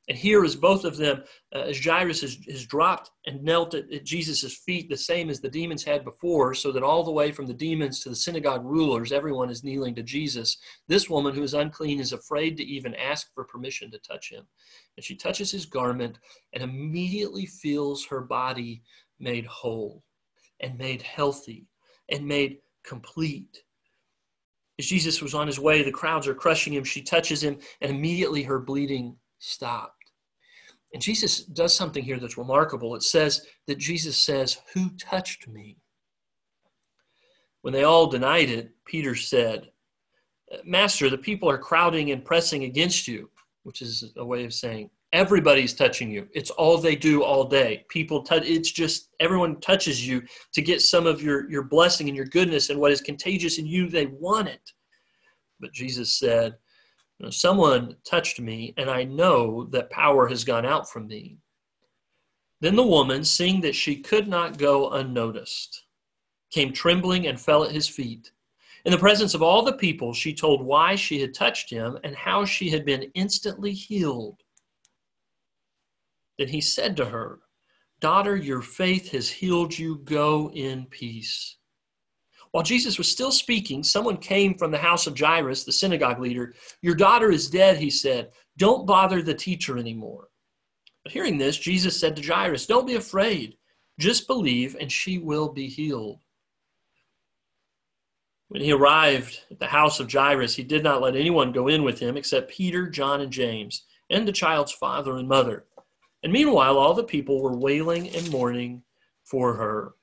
[0.07, 4.05] And here is both of them, uh, as Jairus has, dropped and knelt at, at
[4.05, 7.47] Jesus' feet, the same as the demons had before, so that all the way from
[7.47, 10.57] the demons to the synagogue rulers, everyone is kneeling to Jesus.
[10.87, 14.45] This woman who is unclean is afraid to even ask for permission to touch him.
[14.95, 16.19] And she touches his garment
[16.53, 18.83] and immediately feels her body
[19.19, 20.03] made whole
[20.59, 21.67] and made healthy
[22.09, 23.63] and made complete.
[24.77, 26.83] As Jesus was on his way, the crowds are crushing him.
[26.83, 29.94] She touches him, and immediately her bleeding stopped.
[30.93, 32.95] And Jesus does something here that's remarkable.
[32.95, 35.77] It says that Jesus says, Who touched me?
[37.61, 39.71] When they all denied it, Peter said,
[40.63, 43.29] Master, the people are crowding and pressing against you,
[43.63, 46.27] which is a way of saying, Everybody's touching you.
[46.33, 47.85] It's all they do all day.
[47.89, 50.21] People touch, it's just everyone touches you
[50.53, 53.65] to get some of your, your blessing and your goodness and what is contagious in
[53.65, 53.89] you.
[53.89, 54.71] They want it.
[55.59, 56.55] But Jesus said,
[57.29, 61.37] Someone touched me, and I know that power has gone out from me.
[62.61, 65.85] Then the woman, seeing that she could not go unnoticed,
[66.51, 68.31] came trembling and fell at his feet.
[68.85, 72.15] In the presence of all the people, she told why she had touched him and
[72.15, 74.43] how she had been instantly healed.
[76.37, 77.39] Then he said to her,
[78.01, 79.97] Daughter, your faith has healed you.
[80.03, 81.57] Go in peace.
[82.55, 86.53] While Jesus was still speaking, someone came from the house of Jairus, the synagogue leader.
[86.81, 88.31] Your daughter is dead, he said.
[88.55, 90.29] Don't bother the teacher anymore.
[91.03, 93.57] But hearing this, Jesus said to Jairus, Don't be afraid.
[93.99, 96.21] Just believe, and she will be healed.
[98.47, 101.83] When he arrived at the house of Jairus, he did not let anyone go in
[101.83, 105.65] with him except Peter, John, and James, and the child's father and mother.
[106.23, 108.83] And meanwhile, all the people were wailing and mourning
[109.25, 109.95] for her.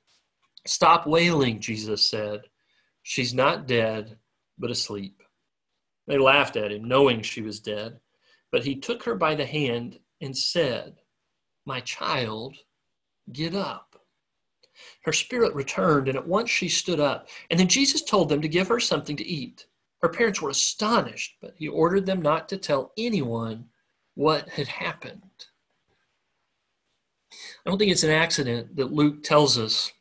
[0.67, 2.43] Stop wailing, Jesus said.
[3.03, 4.17] She's not dead,
[4.59, 5.23] but asleep.
[6.07, 7.99] They laughed at him, knowing she was dead.
[8.51, 10.97] But he took her by the hand and said,
[11.67, 12.57] My child,
[13.33, 13.97] get up.
[15.05, 17.29] Her spirit returned, and at once she stood up.
[17.51, 19.67] And then Jesus told them to give her something to eat.
[20.01, 23.67] Her parents were astonished, but he ordered them not to tell anyone
[24.15, 25.47] what had happened.
[27.65, 29.93] I don't think it's an accident that Luke tells us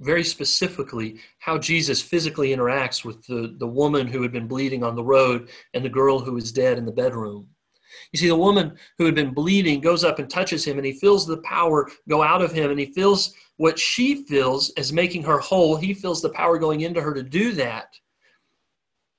[0.00, 4.94] very specifically how Jesus physically interacts with the, the woman who had been bleeding on
[4.94, 7.48] the road and the girl who is dead in the bedroom.
[8.12, 10.92] You see, the woman who had been bleeding goes up and touches him, and he
[10.92, 15.24] feels the power go out of him, and he feels what she feels as making
[15.24, 15.76] her whole.
[15.76, 17.88] He feels the power going into her to do that.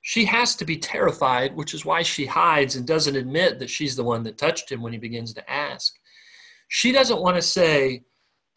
[0.02, 3.96] She has to be terrified, which is why she hides and doesn't admit that she's
[3.96, 5.96] the one that touched him when he begins to ask.
[6.70, 8.04] She doesn't want to say,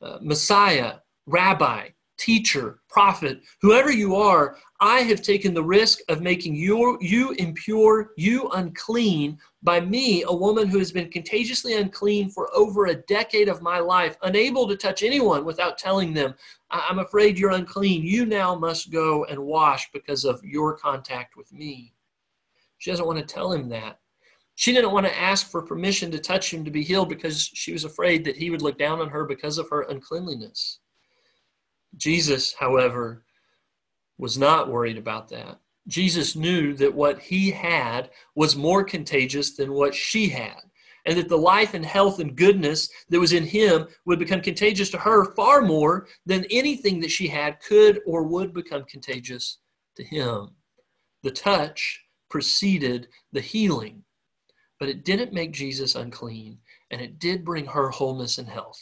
[0.01, 0.97] uh, Messiah,
[1.27, 1.89] Rabbi,
[2.23, 8.13] teacher, prophet, whoever you are, I have taken the risk of making you, you impure,
[8.17, 13.49] you unclean by me, a woman who has been contagiously unclean for over a decade
[13.49, 16.35] of my life, unable to touch anyone without telling them,
[16.71, 18.05] I'm afraid you're unclean.
[18.05, 21.93] You now must go and wash because of your contact with me.
[22.79, 23.99] She doesn't want to tell him that.
[24.55, 27.73] She didn't want to ask for permission to touch him to be healed because she
[27.73, 30.79] was afraid that he would look down on her because of her uncleanliness.
[31.97, 33.25] Jesus, however,
[34.19, 35.59] was not worried about that.
[35.89, 40.61] Jesus knew that what he had was more contagious than what she had,
[41.07, 44.91] and that the life and health and goodness that was in him would become contagious
[44.91, 49.59] to her far more than anything that she had could or would become contagious
[49.97, 50.51] to him.
[51.23, 54.05] The touch preceded the healing,
[54.79, 56.59] but it didn't make Jesus unclean,
[56.91, 58.81] and it did bring her wholeness and health.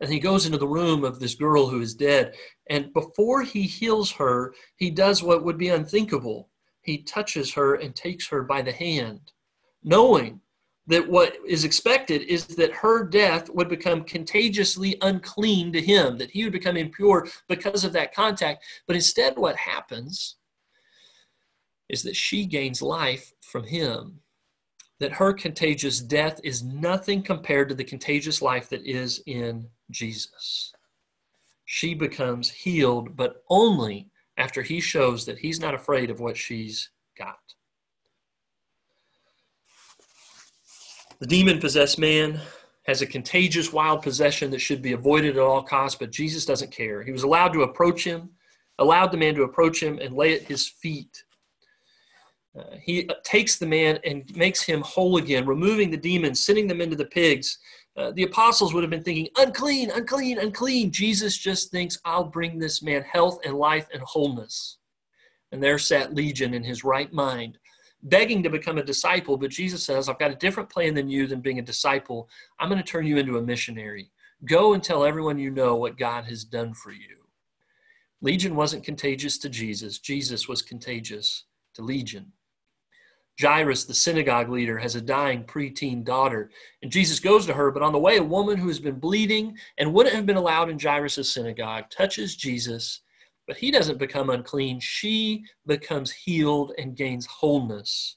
[0.00, 2.34] And he goes into the room of this girl who is dead.
[2.70, 6.48] And before he heals her, he does what would be unthinkable.
[6.82, 9.32] He touches her and takes her by the hand,
[9.82, 10.40] knowing
[10.86, 16.30] that what is expected is that her death would become contagiously unclean to him, that
[16.30, 18.64] he would become impure because of that contact.
[18.86, 20.36] But instead, what happens
[21.90, 24.20] is that she gains life from him
[25.00, 30.72] that her contagious death is nothing compared to the contagious life that is in Jesus.
[31.64, 36.90] She becomes healed, but only after he shows that he's not afraid of what she's
[37.16, 37.38] got.
[41.20, 42.40] The demon possessed man
[42.86, 46.70] has a contagious wild possession that should be avoided at all costs, but Jesus doesn't
[46.70, 47.02] care.
[47.02, 48.30] He was allowed to approach him,
[48.78, 51.24] allowed the man to approach him and lay at his feet.
[52.58, 56.80] Uh, he takes the man and makes him whole again, removing the demons, sending them
[56.80, 57.58] into the pigs.
[57.98, 60.92] Uh, the apostles would have been thinking, unclean, unclean, unclean.
[60.92, 64.78] Jesus just thinks, I'll bring this man health and life and wholeness.
[65.50, 67.58] And there sat Legion in his right mind,
[68.04, 69.36] begging to become a disciple.
[69.36, 72.28] But Jesus says, I've got a different plan than you than being a disciple.
[72.60, 74.12] I'm going to turn you into a missionary.
[74.44, 77.16] Go and tell everyone you know what God has done for you.
[78.20, 81.44] Legion wasn't contagious to Jesus, Jesus was contagious
[81.74, 82.32] to Legion.
[83.40, 86.50] Jairus, the synagogue leader, has a dying preteen daughter.
[86.82, 89.56] And Jesus goes to her, but on the way, a woman who has been bleeding
[89.78, 93.02] and wouldn't have been allowed in Jairus' synagogue touches Jesus,
[93.46, 94.80] but he doesn't become unclean.
[94.80, 98.16] She becomes healed and gains wholeness.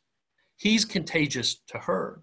[0.57, 2.21] He's contagious to her.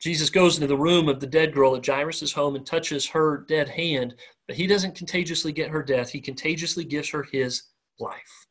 [0.00, 3.44] Jesus goes into the room of the dead girl at Jairus' home and touches her
[3.48, 4.14] dead hand,
[4.46, 6.10] but he doesn't contagiously get her death.
[6.10, 7.62] He contagiously gives her his
[7.98, 8.46] life.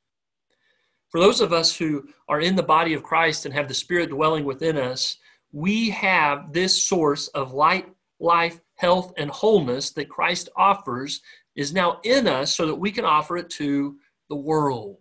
[1.14, 4.10] For those of us who are in the body of Christ and have the Spirit
[4.10, 5.18] dwelling within us,
[5.52, 7.88] we have this source of light,
[8.20, 11.22] life, health, and wholeness that Christ offers
[11.56, 13.96] is now in us so that we can offer it to
[14.30, 14.98] the world.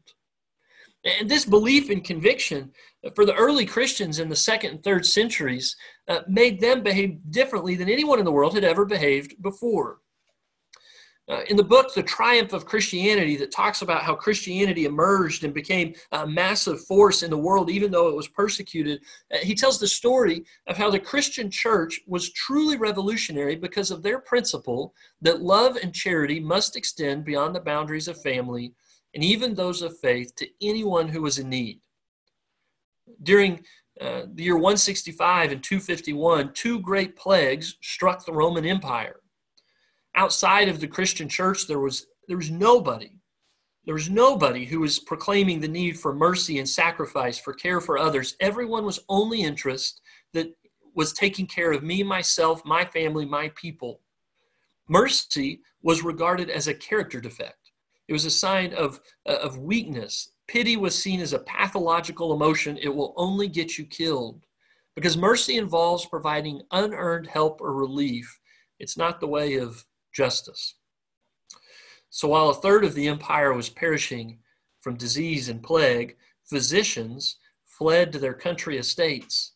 [1.03, 2.73] And this belief and conviction
[3.15, 5.75] for the early Christians in the second and third centuries
[6.09, 10.01] uh, made them behave differently than anyone in the world had ever behaved before.
[11.31, 15.55] Uh, in the book, The Triumph of Christianity, that talks about how Christianity emerged and
[15.55, 19.01] became a massive force in the world, even though it was persecuted,
[19.33, 24.03] uh, he tells the story of how the Christian church was truly revolutionary because of
[24.03, 28.75] their principle that love and charity must extend beyond the boundaries of family
[29.15, 31.81] and even those of faith to anyone who was in need.
[33.23, 33.65] During
[34.01, 39.22] uh, the year 165 and 251, two great plagues struck the Roman Empire
[40.15, 43.13] outside of the Christian church, there was, there was nobody.
[43.85, 47.99] There was nobody who was proclaiming the need for mercy and sacrifice, for care for
[47.99, 48.37] others.
[48.39, 50.01] Everyone was only interest
[50.35, 50.55] that
[50.95, 54.01] was taking care of me, myself, my family, my people.
[54.89, 57.73] Mercy was regarded as a character defect.
[58.09, 60.33] It was a sign of, of weakness.
[60.47, 62.77] Pity was seen as a pathological emotion.
[62.77, 64.45] It will only get you killed.
[64.95, 68.39] Because mercy involves providing unearned help or relief.
[68.79, 70.77] It's not the way of justice.
[72.11, 74.39] So while a third of the empire was perishing
[74.81, 79.53] from disease and plague, physicians fled to their country estates.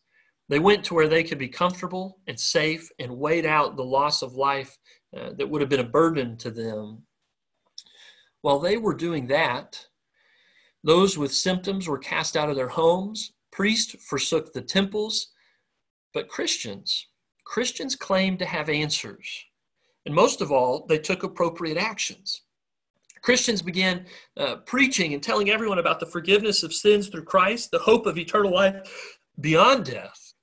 [0.49, 4.21] They went to where they could be comfortable and safe and wait out the loss
[4.21, 4.77] of life
[5.15, 7.03] uh, that would have been a burden to them.
[8.41, 9.85] While they were doing that,
[10.83, 15.33] those with symptoms were cast out of their homes, priests forsook the temples,
[16.13, 17.07] but Christians,
[17.43, 19.45] Christians claimed to have answers.
[20.07, 22.43] And most of all, they took appropriate actions.
[23.21, 24.05] Christians began
[24.37, 28.17] uh, preaching and telling everyone about the forgiveness of sins through Christ, the hope of
[28.17, 30.33] eternal life beyond death,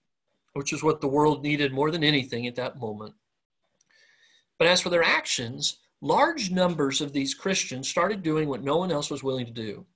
[0.52, 3.14] which is what the world needed more than anything at that moment.
[4.58, 8.92] But as for their actions, large numbers of these Christians started doing what no one
[8.92, 9.86] else was willing to do.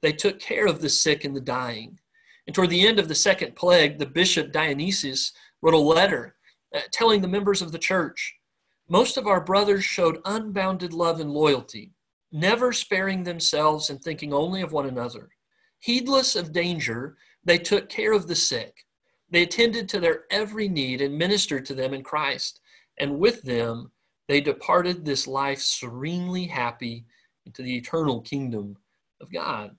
[0.00, 1.98] They took care of the sick and the dying.
[2.46, 6.36] And toward the end of the second plague, the bishop Dionysius wrote a letter
[6.74, 8.39] uh, telling the members of the church
[8.90, 11.92] most of our brothers showed unbounded love and loyalty,
[12.32, 15.28] never sparing themselves and thinking only of one another.
[15.78, 18.84] Heedless of danger, they took care of the sick.
[19.30, 22.60] They attended to their every need and ministered to them in Christ.
[22.98, 23.92] And with them,
[24.26, 27.06] they departed this life serenely happy
[27.46, 28.76] into the eternal kingdom
[29.20, 29.76] of God.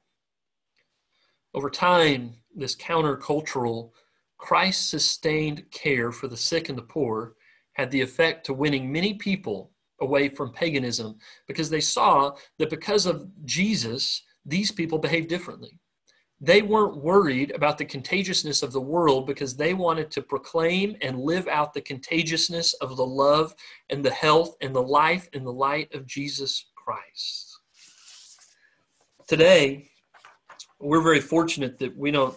[1.53, 3.91] Over time, this countercultural,
[4.37, 7.35] Christ sustained care for the sick and the poor
[7.81, 9.71] had the effect to winning many people
[10.01, 11.17] away from paganism
[11.47, 15.79] because they saw that because of Jesus, these people behaved differently.
[16.39, 21.19] They weren't worried about the contagiousness of the world because they wanted to proclaim and
[21.19, 23.55] live out the contagiousness of the love
[23.89, 27.57] and the health and the life and the light of Jesus Christ.
[29.27, 29.89] Today,
[30.79, 32.35] we're very fortunate that we don't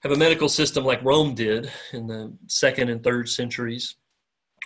[0.00, 3.96] have a medical system like Rome did in the second and third centuries.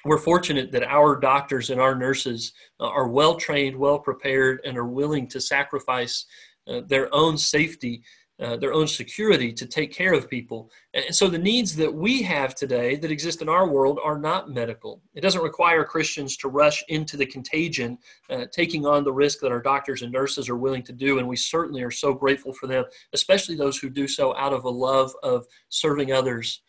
[0.04, 4.86] We're fortunate that our doctors and our nurses are well trained, well prepared, and are
[4.86, 6.24] willing to sacrifice
[6.66, 8.02] uh, their own safety
[8.40, 10.70] uh, their own security to take care of people.
[10.94, 14.48] And so the needs that we have today that exist in our world are not
[14.48, 15.02] medical.
[15.14, 17.98] It doesn't require Christians to rush into the contagion,
[18.30, 21.18] uh, taking on the risk that our doctors and nurses are willing to do.
[21.18, 24.64] And we certainly are so grateful for them, especially those who do so out of
[24.64, 26.62] a love of serving others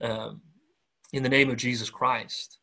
[0.00, 0.40] um,
[1.12, 2.58] in the name of Jesus Christ.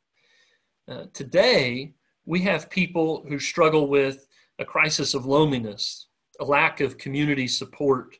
[0.88, 1.94] Uh, today,
[2.26, 4.28] we have people who struggle with
[4.60, 6.08] a crisis of loneliness,
[6.40, 8.18] a lack of community support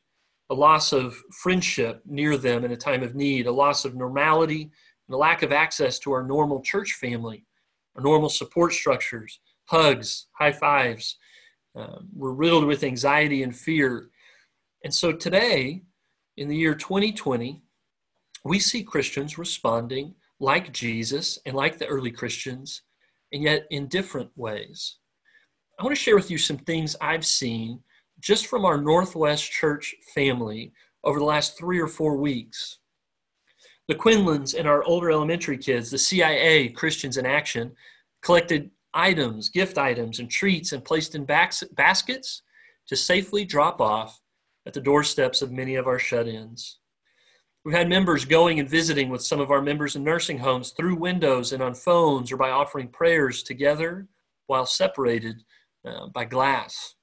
[0.50, 4.70] a loss of friendship near them in a time of need, a loss of normality,
[5.08, 7.44] and a lack of access to our normal church family,
[7.96, 11.18] our normal support structures, hugs, high fives.
[11.74, 14.10] Um, we're riddled with anxiety and fear.
[14.84, 15.82] And so today,
[16.36, 17.62] in the year 2020,
[18.44, 22.82] we see Christians responding like Jesus and like the early Christians,
[23.32, 24.96] and yet in different ways.
[25.78, 27.80] I want to share with you some things I've seen
[28.20, 30.72] just from our Northwest Church family
[31.04, 32.78] over the last three or four weeks.
[33.88, 37.72] The Quinlans and our older elementary kids, the CIA Christians in Action,
[38.22, 42.42] collected items, gift items, and treats and placed in baskets
[42.88, 44.20] to safely drop off
[44.66, 46.78] at the doorsteps of many of our shut ins.
[47.66, 50.94] We've had members going and visiting with some of our members in nursing homes through
[50.94, 54.06] windows and on phones or by offering prayers together
[54.46, 55.42] while separated
[55.84, 56.94] uh, by glass.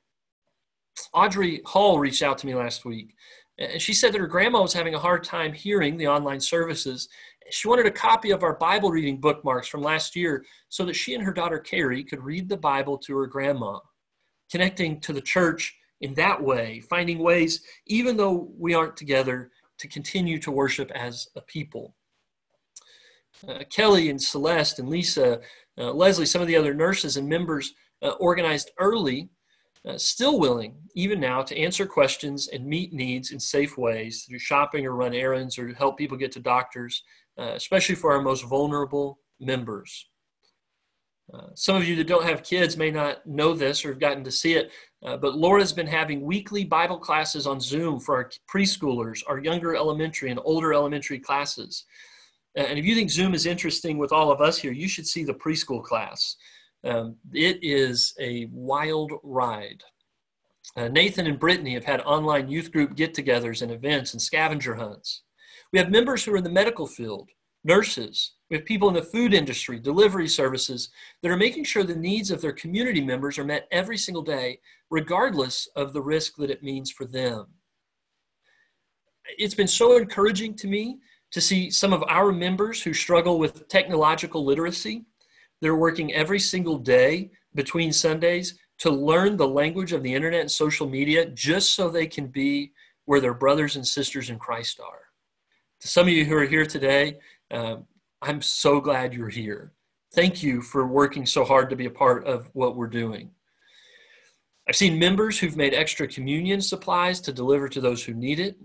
[1.13, 3.13] Audrey Hall reached out to me last week,
[3.57, 7.09] and she said that her grandma was having a hard time hearing the online services.
[7.51, 11.13] She wanted a copy of our Bible reading bookmarks from last year so that she
[11.13, 13.79] and her daughter Carrie could read the Bible to her grandma,
[14.49, 19.87] connecting to the church in that way, finding ways, even though we aren't together, to
[19.87, 21.95] continue to worship as a people.
[23.47, 25.39] Uh, Kelly and Celeste and Lisa,
[25.77, 29.29] uh, Leslie, some of the other nurses and members uh, organized early
[29.87, 34.39] uh, still willing, even now, to answer questions and meet needs in safe ways through
[34.39, 37.03] shopping or run errands or help people get to doctors,
[37.37, 40.09] uh, especially for our most vulnerable members.
[41.33, 44.23] Uh, some of you that don't have kids may not know this or have gotten
[44.23, 44.71] to see it,
[45.03, 49.75] uh, but Laura's been having weekly Bible classes on Zoom for our preschoolers, our younger
[49.75, 51.85] elementary and older elementary classes.
[52.57, 55.07] Uh, and if you think Zoom is interesting with all of us here, you should
[55.07, 56.35] see the preschool class.
[56.83, 59.81] Um, it is a wild ride.
[60.75, 64.75] Uh, Nathan and Brittany have had online youth group get togethers and events and scavenger
[64.75, 65.23] hunts.
[65.71, 67.29] We have members who are in the medical field,
[67.63, 70.89] nurses, we have people in the food industry, delivery services
[71.23, 74.59] that are making sure the needs of their community members are met every single day,
[74.91, 77.47] regardless of the risk that it means for them.
[79.39, 80.99] It's been so encouraging to me
[81.31, 85.03] to see some of our members who struggle with technological literacy
[85.59, 90.51] they're working every single day between Sundays to learn the language of the internet and
[90.51, 92.71] social media just so they can be
[93.05, 95.05] where their brothers and sisters in Christ are.
[95.81, 97.17] To some of you who are here today,
[97.49, 97.87] um,
[98.23, 99.73] I'm so glad you're here.
[100.15, 103.31] Thank you for working so hard to be a part of what we're doing.
[104.67, 108.55] I've seen members who've made extra communion supplies to deliver to those who need it.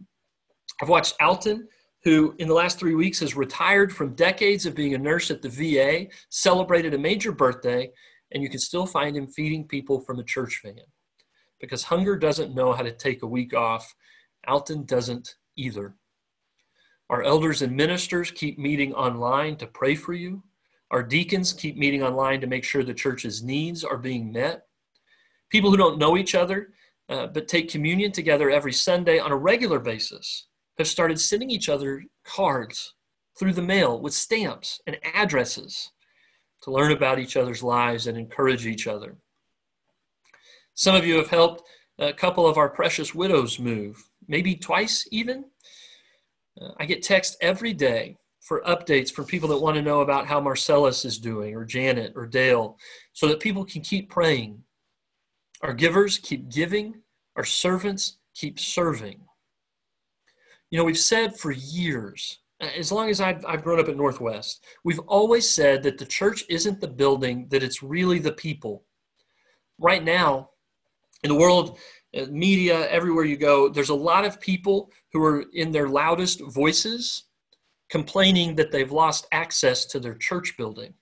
[0.81, 1.67] I've watched Alton,
[2.05, 5.43] who in the last three weeks has retired from decades of being a nurse at
[5.43, 7.91] the VA, celebrated a major birthday,
[8.31, 10.77] and you can still find him feeding people from a church van.
[11.61, 13.93] Because hunger doesn't know how to take a week off,
[14.47, 15.97] Alton doesn't either.
[17.11, 20.43] Our elders and ministers keep meeting online to pray for you.
[20.91, 24.67] Our deacons keep meeting online to make sure the church's needs are being met.
[25.51, 26.73] People who don't know each other
[27.09, 30.47] uh, but take communion together every Sunday on a regular basis
[30.77, 32.95] have started sending each other cards
[33.39, 35.93] through the mail with stamps and addresses
[36.63, 39.17] to learn about each other's lives and encourage each other.
[40.75, 41.63] Some of you have helped
[41.99, 45.45] a couple of our precious widows move, maybe twice even.
[46.79, 50.41] I get texts every day for updates from people that want to know about how
[50.41, 52.79] Marcellus is doing, or Janet, or Dale,
[53.13, 54.63] so that people can keep praying.
[55.63, 57.03] Our givers keep giving,
[57.37, 59.21] our servants keep serving.
[60.71, 64.65] You know, we've said for years, as long as I've, I've grown up at Northwest,
[64.85, 68.85] we've always said that the church isn't the building, that it's really the people.
[69.79, 70.51] Right now,
[71.23, 71.79] in the world,
[72.17, 76.41] Uh, media, everywhere you go, there's a lot of people who are in their loudest
[76.41, 77.25] voices
[77.91, 80.93] complaining that they've lost access to their church building.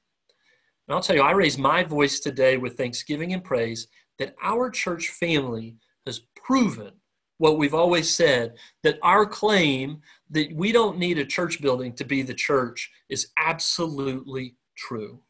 [0.88, 3.88] And I'll tell you, I raise my voice today with thanksgiving and praise
[4.18, 5.76] that our church family
[6.06, 6.92] has proven
[7.38, 10.00] what we've always said that our claim
[10.30, 15.20] that we don't need a church building to be the church is absolutely true.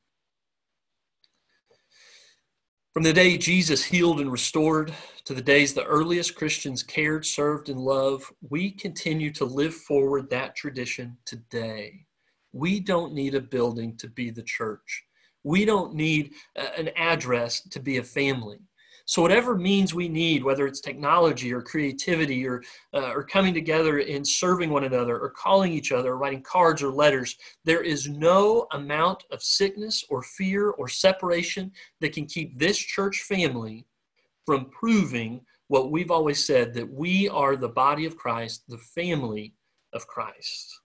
[2.97, 4.91] From the day Jesus healed and restored
[5.27, 10.31] to the days the earliest Christians cared, served, and loved, we continue to live forward
[10.31, 12.07] that tradition today.
[12.55, 15.05] We don't need a building to be the church.
[15.45, 18.61] We don't need an address to be a family.
[19.09, 23.99] So whatever means we need, whether it's technology or creativity or, uh, or coming together
[23.99, 28.09] in serving one another or calling each other, or writing cards or letters, there is
[28.09, 33.87] no amount of sickness or fear or separation that can keep this church family
[34.45, 39.55] from proving what we've always said that we are the body of Christ, the family
[39.93, 40.81] of Christ.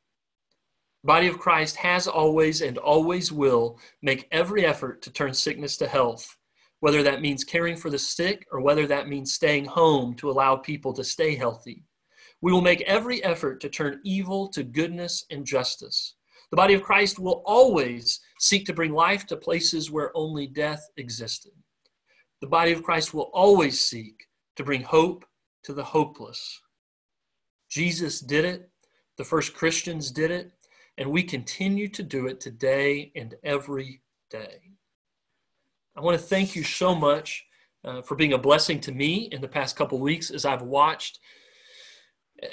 [1.03, 5.88] Body of Christ has always and always will make every effort to turn sickness to
[5.88, 6.38] health
[6.82, 10.55] whether that means caring for the sick or whether that means staying home to allow
[10.55, 11.86] people to stay healthy.
[12.41, 16.15] We will make every effort to turn evil to goodness and justice.
[16.49, 20.84] The body of Christ will always seek to bring life to places where only death
[20.97, 21.53] existed.
[22.41, 25.23] The body of Christ will always seek to bring hope
[25.63, 26.59] to the hopeless.
[27.69, 28.71] Jesus did it,
[29.17, 30.51] the first Christians did it,
[30.97, 34.01] and we continue to do it today and every
[34.32, 34.70] day.
[35.96, 37.46] I want to thank you so much
[37.84, 41.20] uh, for being a blessing to me in the past couple weeks as I've watched
[42.42, 42.48] uh,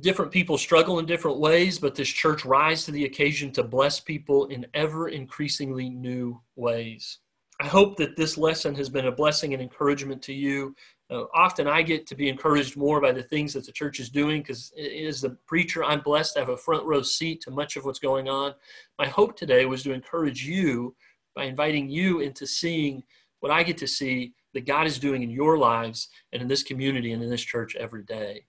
[0.00, 4.00] different people struggle in different ways, but this church rise to the occasion to bless
[4.00, 7.18] people in ever increasingly new ways.
[7.60, 10.76] I hope that this lesson has been a blessing and encouragement to you.
[11.10, 14.10] Uh, often I get to be encouraged more by the things that the church is
[14.10, 14.72] doing because
[15.06, 17.98] as the preacher, I'm blessed to have a front row seat to much of what's
[17.98, 18.54] going on.
[18.98, 20.94] My hope today was to encourage you
[21.34, 23.02] by inviting you into seeing
[23.40, 26.62] what I get to see that God is doing in your lives and in this
[26.62, 28.44] community and in this church every day.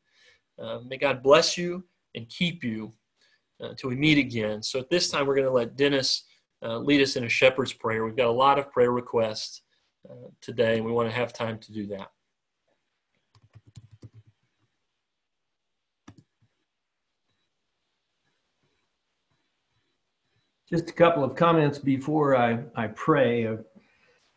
[0.57, 2.91] Uh, may God bless you and keep you
[3.61, 4.63] uh, until we meet again.
[4.63, 6.23] So at this time, we're going to let Dennis
[6.63, 8.03] uh, lead us in a shepherd's prayer.
[8.05, 9.61] We've got a lot of prayer requests
[10.09, 12.09] uh, today, and we want to have time to do that.
[20.69, 23.47] Just a couple of comments before I, I pray.
[23.47, 23.55] Uh,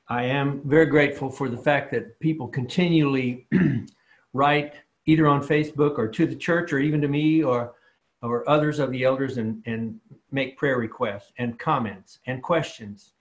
[0.09, 3.47] I am very grateful for the fact that people continually
[4.33, 4.73] write
[5.05, 7.75] either on Facebook or to the church or even to me or,
[8.23, 13.13] or others of the elders and, and make prayer requests and comments and questions.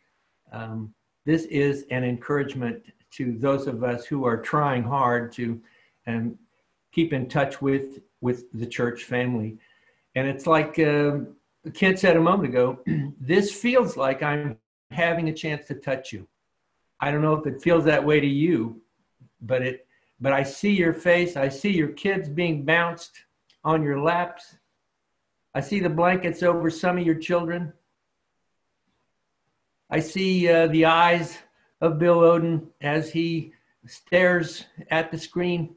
[0.53, 0.93] Um,
[1.25, 2.81] this is an encouragement
[3.17, 5.61] to those of us who are trying hard to
[6.07, 6.37] um,
[6.93, 9.57] keep in touch with, with the church family.
[10.15, 11.35] And it's like, um,
[11.69, 12.79] kid said a moment ago,
[13.19, 14.57] this feels like I'm
[14.89, 16.27] having a chance to touch you.
[16.99, 18.81] I don't know if it feels that way to you,
[19.41, 19.87] but it
[20.19, 23.25] but I see your face, I see your kids being bounced
[23.63, 24.55] on your laps.
[25.55, 27.73] I see the blankets over some of your children.
[29.89, 31.39] I see uh, the eyes
[31.81, 33.53] of Bill Oden as he
[33.87, 35.75] stares at the screen.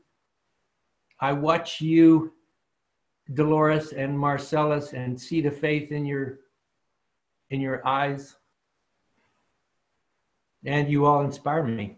[1.18, 2.34] I watch you
[3.32, 6.40] Dolores and Marcellus and see the faith in your
[7.50, 8.36] in your eyes.
[10.64, 11.96] And you all inspire me.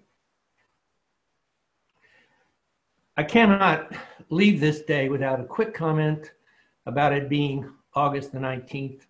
[3.16, 3.92] I cannot
[4.28, 6.32] leave this day without a quick comment
[6.84, 9.02] about it being August the 19th.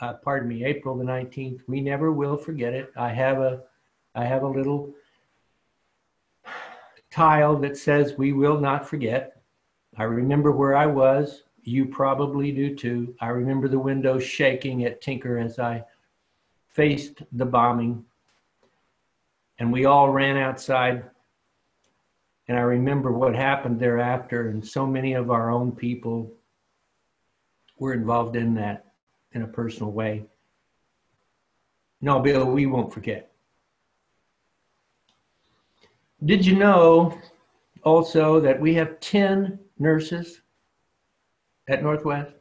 [0.00, 1.60] Uh, pardon me, April the 19th.
[1.68, 2.90] We never will forget it.
[2.96, 3.62] I have a,
[4.14, 4.94] I have a little
[7.10, 9.42] tile that says we will not forget.
[9.98, 11.42] I remember where I was.
[11.62, 13.14] You probably do too.
[13.20, 15.84] I remember the windows shaking at Tinker as I
[16.68, 18.04] faced the bombing.
[19.58, 21.04] And we all ran outside.
[22.48, 24.48] And I remember what happened thereafter.
[24.48, 26.32] And so many of our own people
[27.78, 28.86] were involved in that
[29.32, 30.24] in a personal way.
[32.00, 33.30] No, Bill, we won't forget.
[36.24, 37.18] Did you know
[37.82, 40.40] also that we have 10 nurses
[41.70, 42.32] at Northwest?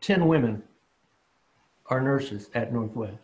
[0.00, 0.62] 10 women
[1.86, 3.22] are nurses at Northwest.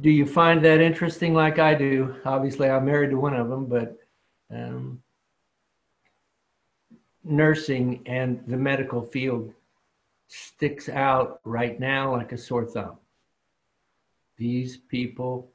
[0.00, 2.16] Do you find that interesting like I do?
[2.24, 3.98] Obviously, I'm married to one of them, but
[4.50, 5.02] um,
[7.22, 9.52] nursing and the medical field
[10.28, 12.98] sticks out right now like a sore thumb.
[14.36, 15.50] These people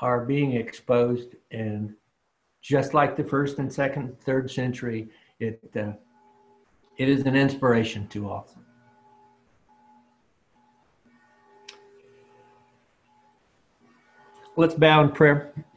[0.00, 1.94] are being exposed, and
[2.66, 5.08] just like the first and second, third century,
[5.38, 5.92] it uh,
[6.98, 8.48] it is an inspiration to all.
[14.56, 15.52] Let's bow in prayer.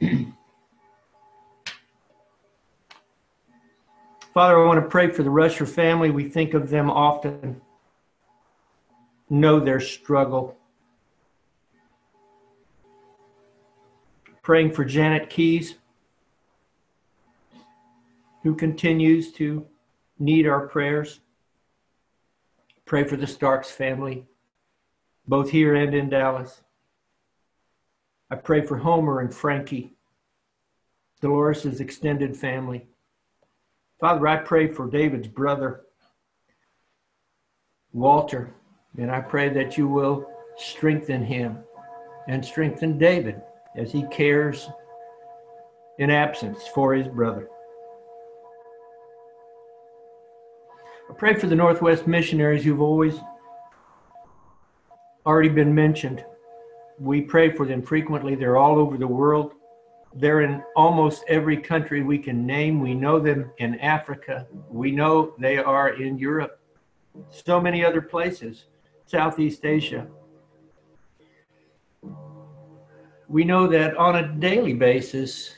[4.34, 6.10] Father, I want to pray for the Rusher family.
[6.10, 7.60] We think of them often,
[9.28, 10.56] know their struggle.
[14.42, 15.74] Praying for Janet Keys,
[18.42, 19.66] who continues to
[20.18, 21.20] need our prayers.
[22.84, 24.26] Pray for the Starks family,
[25.26, 26.62] both here and in Dallas.
[28.30, 29.92] I pray for Homer and Frankie,
[31.20, 32.86] Dolores' extended family.
[34.00, 35.82] Father, I pray for David's brother,
[37.92, 38.54] Walter,
[38.96, 41.58] and I pray that you will strengthen him
[42.28, 43.40] and strengthen David
[43.76, 44.68] as he cares
[45.98, 47.48] in absence for his brother.
[51.18, 53.20] Pray for the Northwest missionaries who've always
[55.26, 56.24] already been mentioned.
[56.98, 58.34] We pray for them frequently.
[58.34, 59.52] They're all over the world.
[60.14, 62.80] They're in almost every country we can name.
[62.80, 64.46] We know them in Africa.
[64.68, 66.60] We know they are in Europe.
[67.30, 68.64] So many other places,
[69.06, 70.06] Southeast Asia.
[73.28, 75.54] We know that on a daily basis,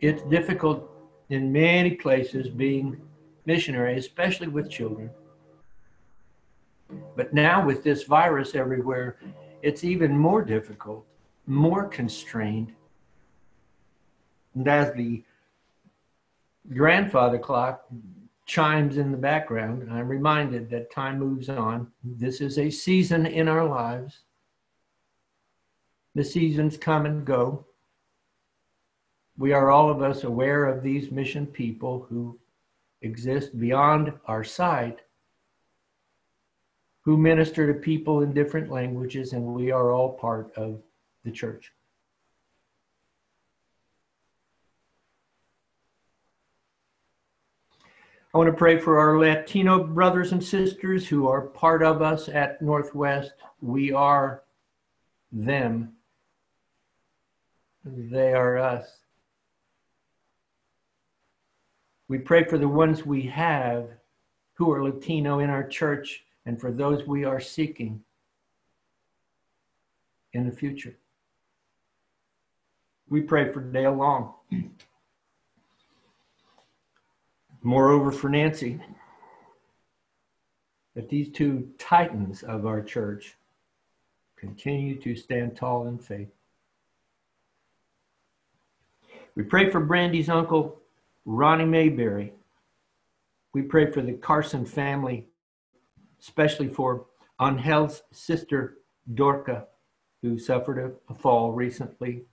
[0.00, 0.90] it's difficult
[1.28, 3.00] in many places being
[3.46, 5.10] missionary, especially with children.
[7.16, 9.16] But now, with this virus everywhere,
[9.62, 11.06] it's even more difficult,
[11.46, 12.72] more constrained.
[14.54, 15.22] And as the
[16.72, 17.86] grandfather clock
[18.46, 21.90] chimes in the background, I'm reminded that time moves on.
[22.02, 24.20] This is a season in our lives.
[26.14, 27.66] The seasons come and go.
[29.36, 32.38] We are all of us aware of these mission people who
[33.04, 35.00] exist beyond our sight
[37.02, 40.80] who minister to people in different languages, and we are all part of
[41.22, 41.70] the church.
[48.32, 52.28] I want to pray for our Latino brothers and sisters who are part of us
[52.28, 53.32] at Northwest.
[53.60, 54.42] We are
[55.30, 55.92] them.
[57.84, 59.03] They are us.
[62.08, 63.88] We pray for the ones we have
[64.54, 68.02] who are Latino in our church and for those we are seeking
[70.32, 70.96] in the future.
[73.08, 74.34] We pray for Dale Long.
[77.62, 78.78] Moreover, for Nancy,
[80.94, 83.36] that these two titans of our church
[84.36, 86.28] continue to stand tall in faith.
[89.34, 90.78] We pray for Brandy's uncle,
[91.24, 92.32] Ronnie Mayberry.
[93.52, 95.26] We pray for the Carson family,
[96.20, 97.06] especially for
[97.40, 98.78] Angel's sister,
[99.12, 99.66] Dorca,
[100.22, 102.24] who suffered a, a fall recently.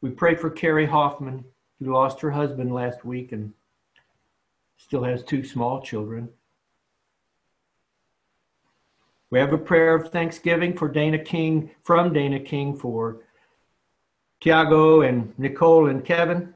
[0.00, 1.44] We pray for Carrie Hoffman,
[1.78, 3.52] who lost her husband last week and
[4.76, 6.28] still has two small children.
[9.30, 13.22] We have a prayer of thanksgiving for Dana King, from Dana King for
[14.40, 16.54] Tiago and Nicole and Kevin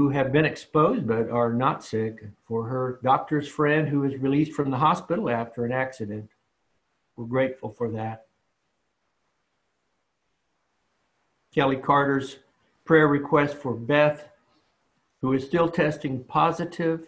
[0.00, 4.54] who have been exposed but are not sick, for her doctor's friend who was released
[4.54, 6.30] from the hospital after an accident.
[7.16, 8.24] We're grateful for that.
[11.54, 12.38] Kelly Carter's
[12.86, 14.26] prayer request for Beth,
[15.20, 17.06] who is still testing positive.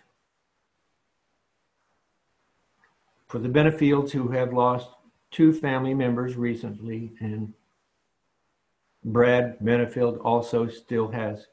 [3.26, 4.90] For the Benefields, who have lost
[5.30, 7.54] two family members recently, and
[9.02, 11.46] Brad Benefield also still has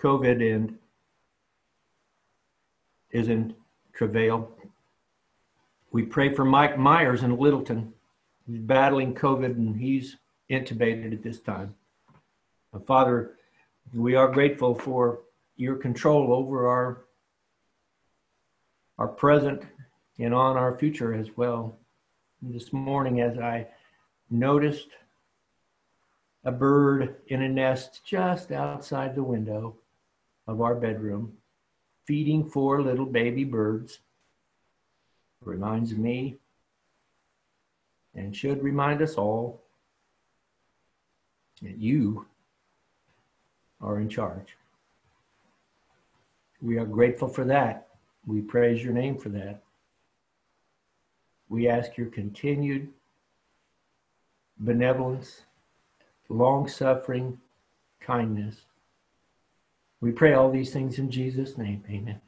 [0.00, 0.78] COVID and
[3.16, 3.54] is in
[3.94, 4.50] travail.
[5.90, 7.94] We pray for Mike Myers in Littleton.
[8.46, 10.16] He's battling COVID and he's
[10.50, 11.74] intubated at this time.
[12.86, 13.32] Father,
[13.94, 15.20] we are grateful for
[15.56, 17.04] your control over our
[18.98, 19.62] our present
[20.18, 21.78] and on our future as well.
[22.42, 23.66] This morning, as I
[24.30, 24.88] noticed
[26.44, 29.76] a bird in a nest just outside the window
[30.46, 31.32] of our bedroom,
[32.06, 34.00] feeding four little baby birds,
[35.42, 36.36] reminds me
[38.14, 39.60] and should remind us all
[41.62, 42.26] that you
[43.80, 44.56] are in charge.
[46.62, 47.88] We are grateful for that.
[48.26, 49.62] We praise your name for that.
[51.48, 52.88] We ask your continued
[54.58, 55.42] benevolence,
[56.28, 57.38] long suffering,
[58.00, 58.65] kindness.
[60.06, 61.82] We pray all these things in Jesus' name.
[61.90, 62.20] Amen.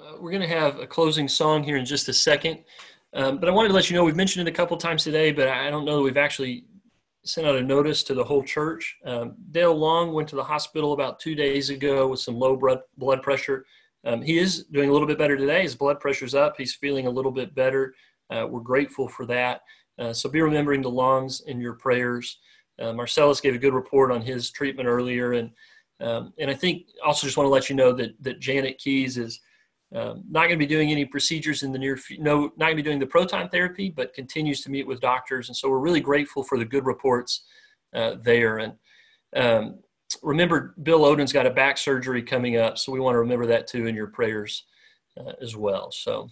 [0.00, 2.60] Uh, we're going to have a closing song here in just a second.
[3.14, 5.32] Um, but I wanted to let you know we've mentioned it a couple times today,
[5.32, 6.66] but I don't know that we've actually
[7.24, 8.96] sent out a notice to the whole church.
[9.04, 13.22] Um, Dale Long went to the hospital about two days ago with some low blood,
[13.22, 13.66] pressure.
[14.04, 15.62] Um, he is doing a little bit better today.
[15.62, 16.54] His blood pressure's up.
[16.56, 17.96] He's feeling a little bit better.
[18.30, 19.62] Uh, we're grateful for that.
[19.98, 22.38] Uh, so be remembering the Longs in your prayers.
[22.80, 25.50] Uh, Marcellus gave a good report on his treatment earlier, and
[26.00, 29.18] um, and I think also just want to let you know that that Janet Keys
[29.18, 29.40] is
[29.94, 32.22] um, not going to be doing any procedures in the near future.
[32.22, 35.48] No, not going to be doing the proton therapy, but continues to meet with doctors,
[35.48, 37.44] and so we're really grateful for the good reports
[37.94, 38.58] uh, there.
[38.58, 38.72] And
[39.36, 39.78] um,
[40.22, 43.66] remember, Bill Odin's got a back surgery coming up, so we want to remember that
[43.66, 44.64] too in your prayers
[45.20, 45.92] uh, as well.
[45.92, 46.30] So,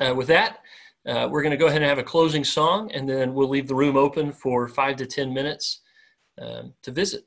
[0.00, 0.60] uh, with that,
[1.06, 3.68] uh, we're going to go ahead and have a closing song, and then we'll leave
[3.68, 5.80] the room open for five to 10 minutes
[6.40, 7.24] um, to visit.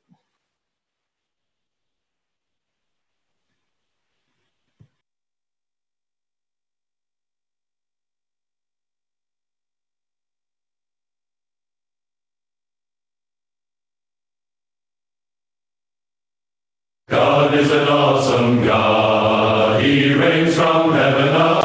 [17.10, 19.84] God is an awesome God.
[19.84, 21.61] He reigns from heaven above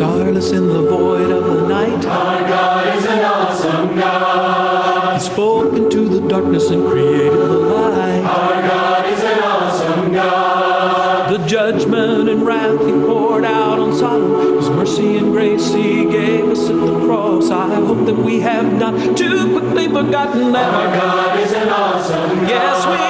[0.00, 5.20] starless in the void of the night, Our God is an awesome God.
[5.20, 8.24] he spoke into the darkness and created the light.
[8.24, 11.30] Our God is an awesome God.
[11.38, 16.46] The judgment and wrath he poured out on Sodom, his mercy and grace he gave
[16.48, 17.50] us at the cross.
[17.50, 22.38] I hope that we have not too quickly forgotten that Our God is an awesome
[22.38, 22.48] God.
[22.48, 23.09] yes, we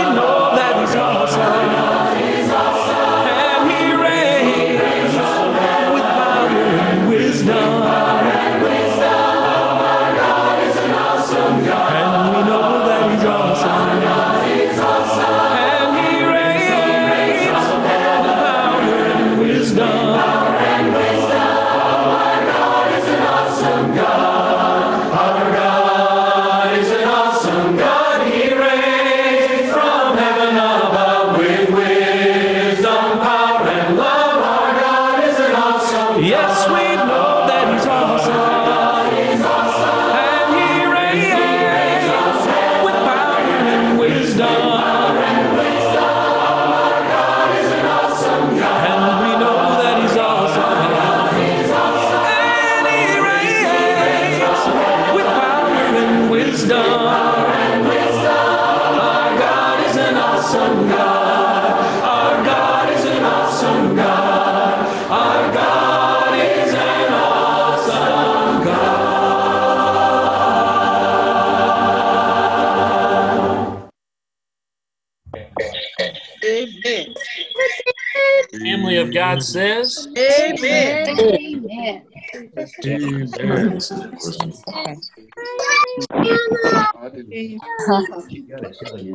[79.40, 81.08] God says, Amen.
[81.18, 82.02] Amen.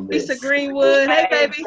[0.10, 1.10] Lisa Greenwood.
[1.10, 1.66] Hey, baby.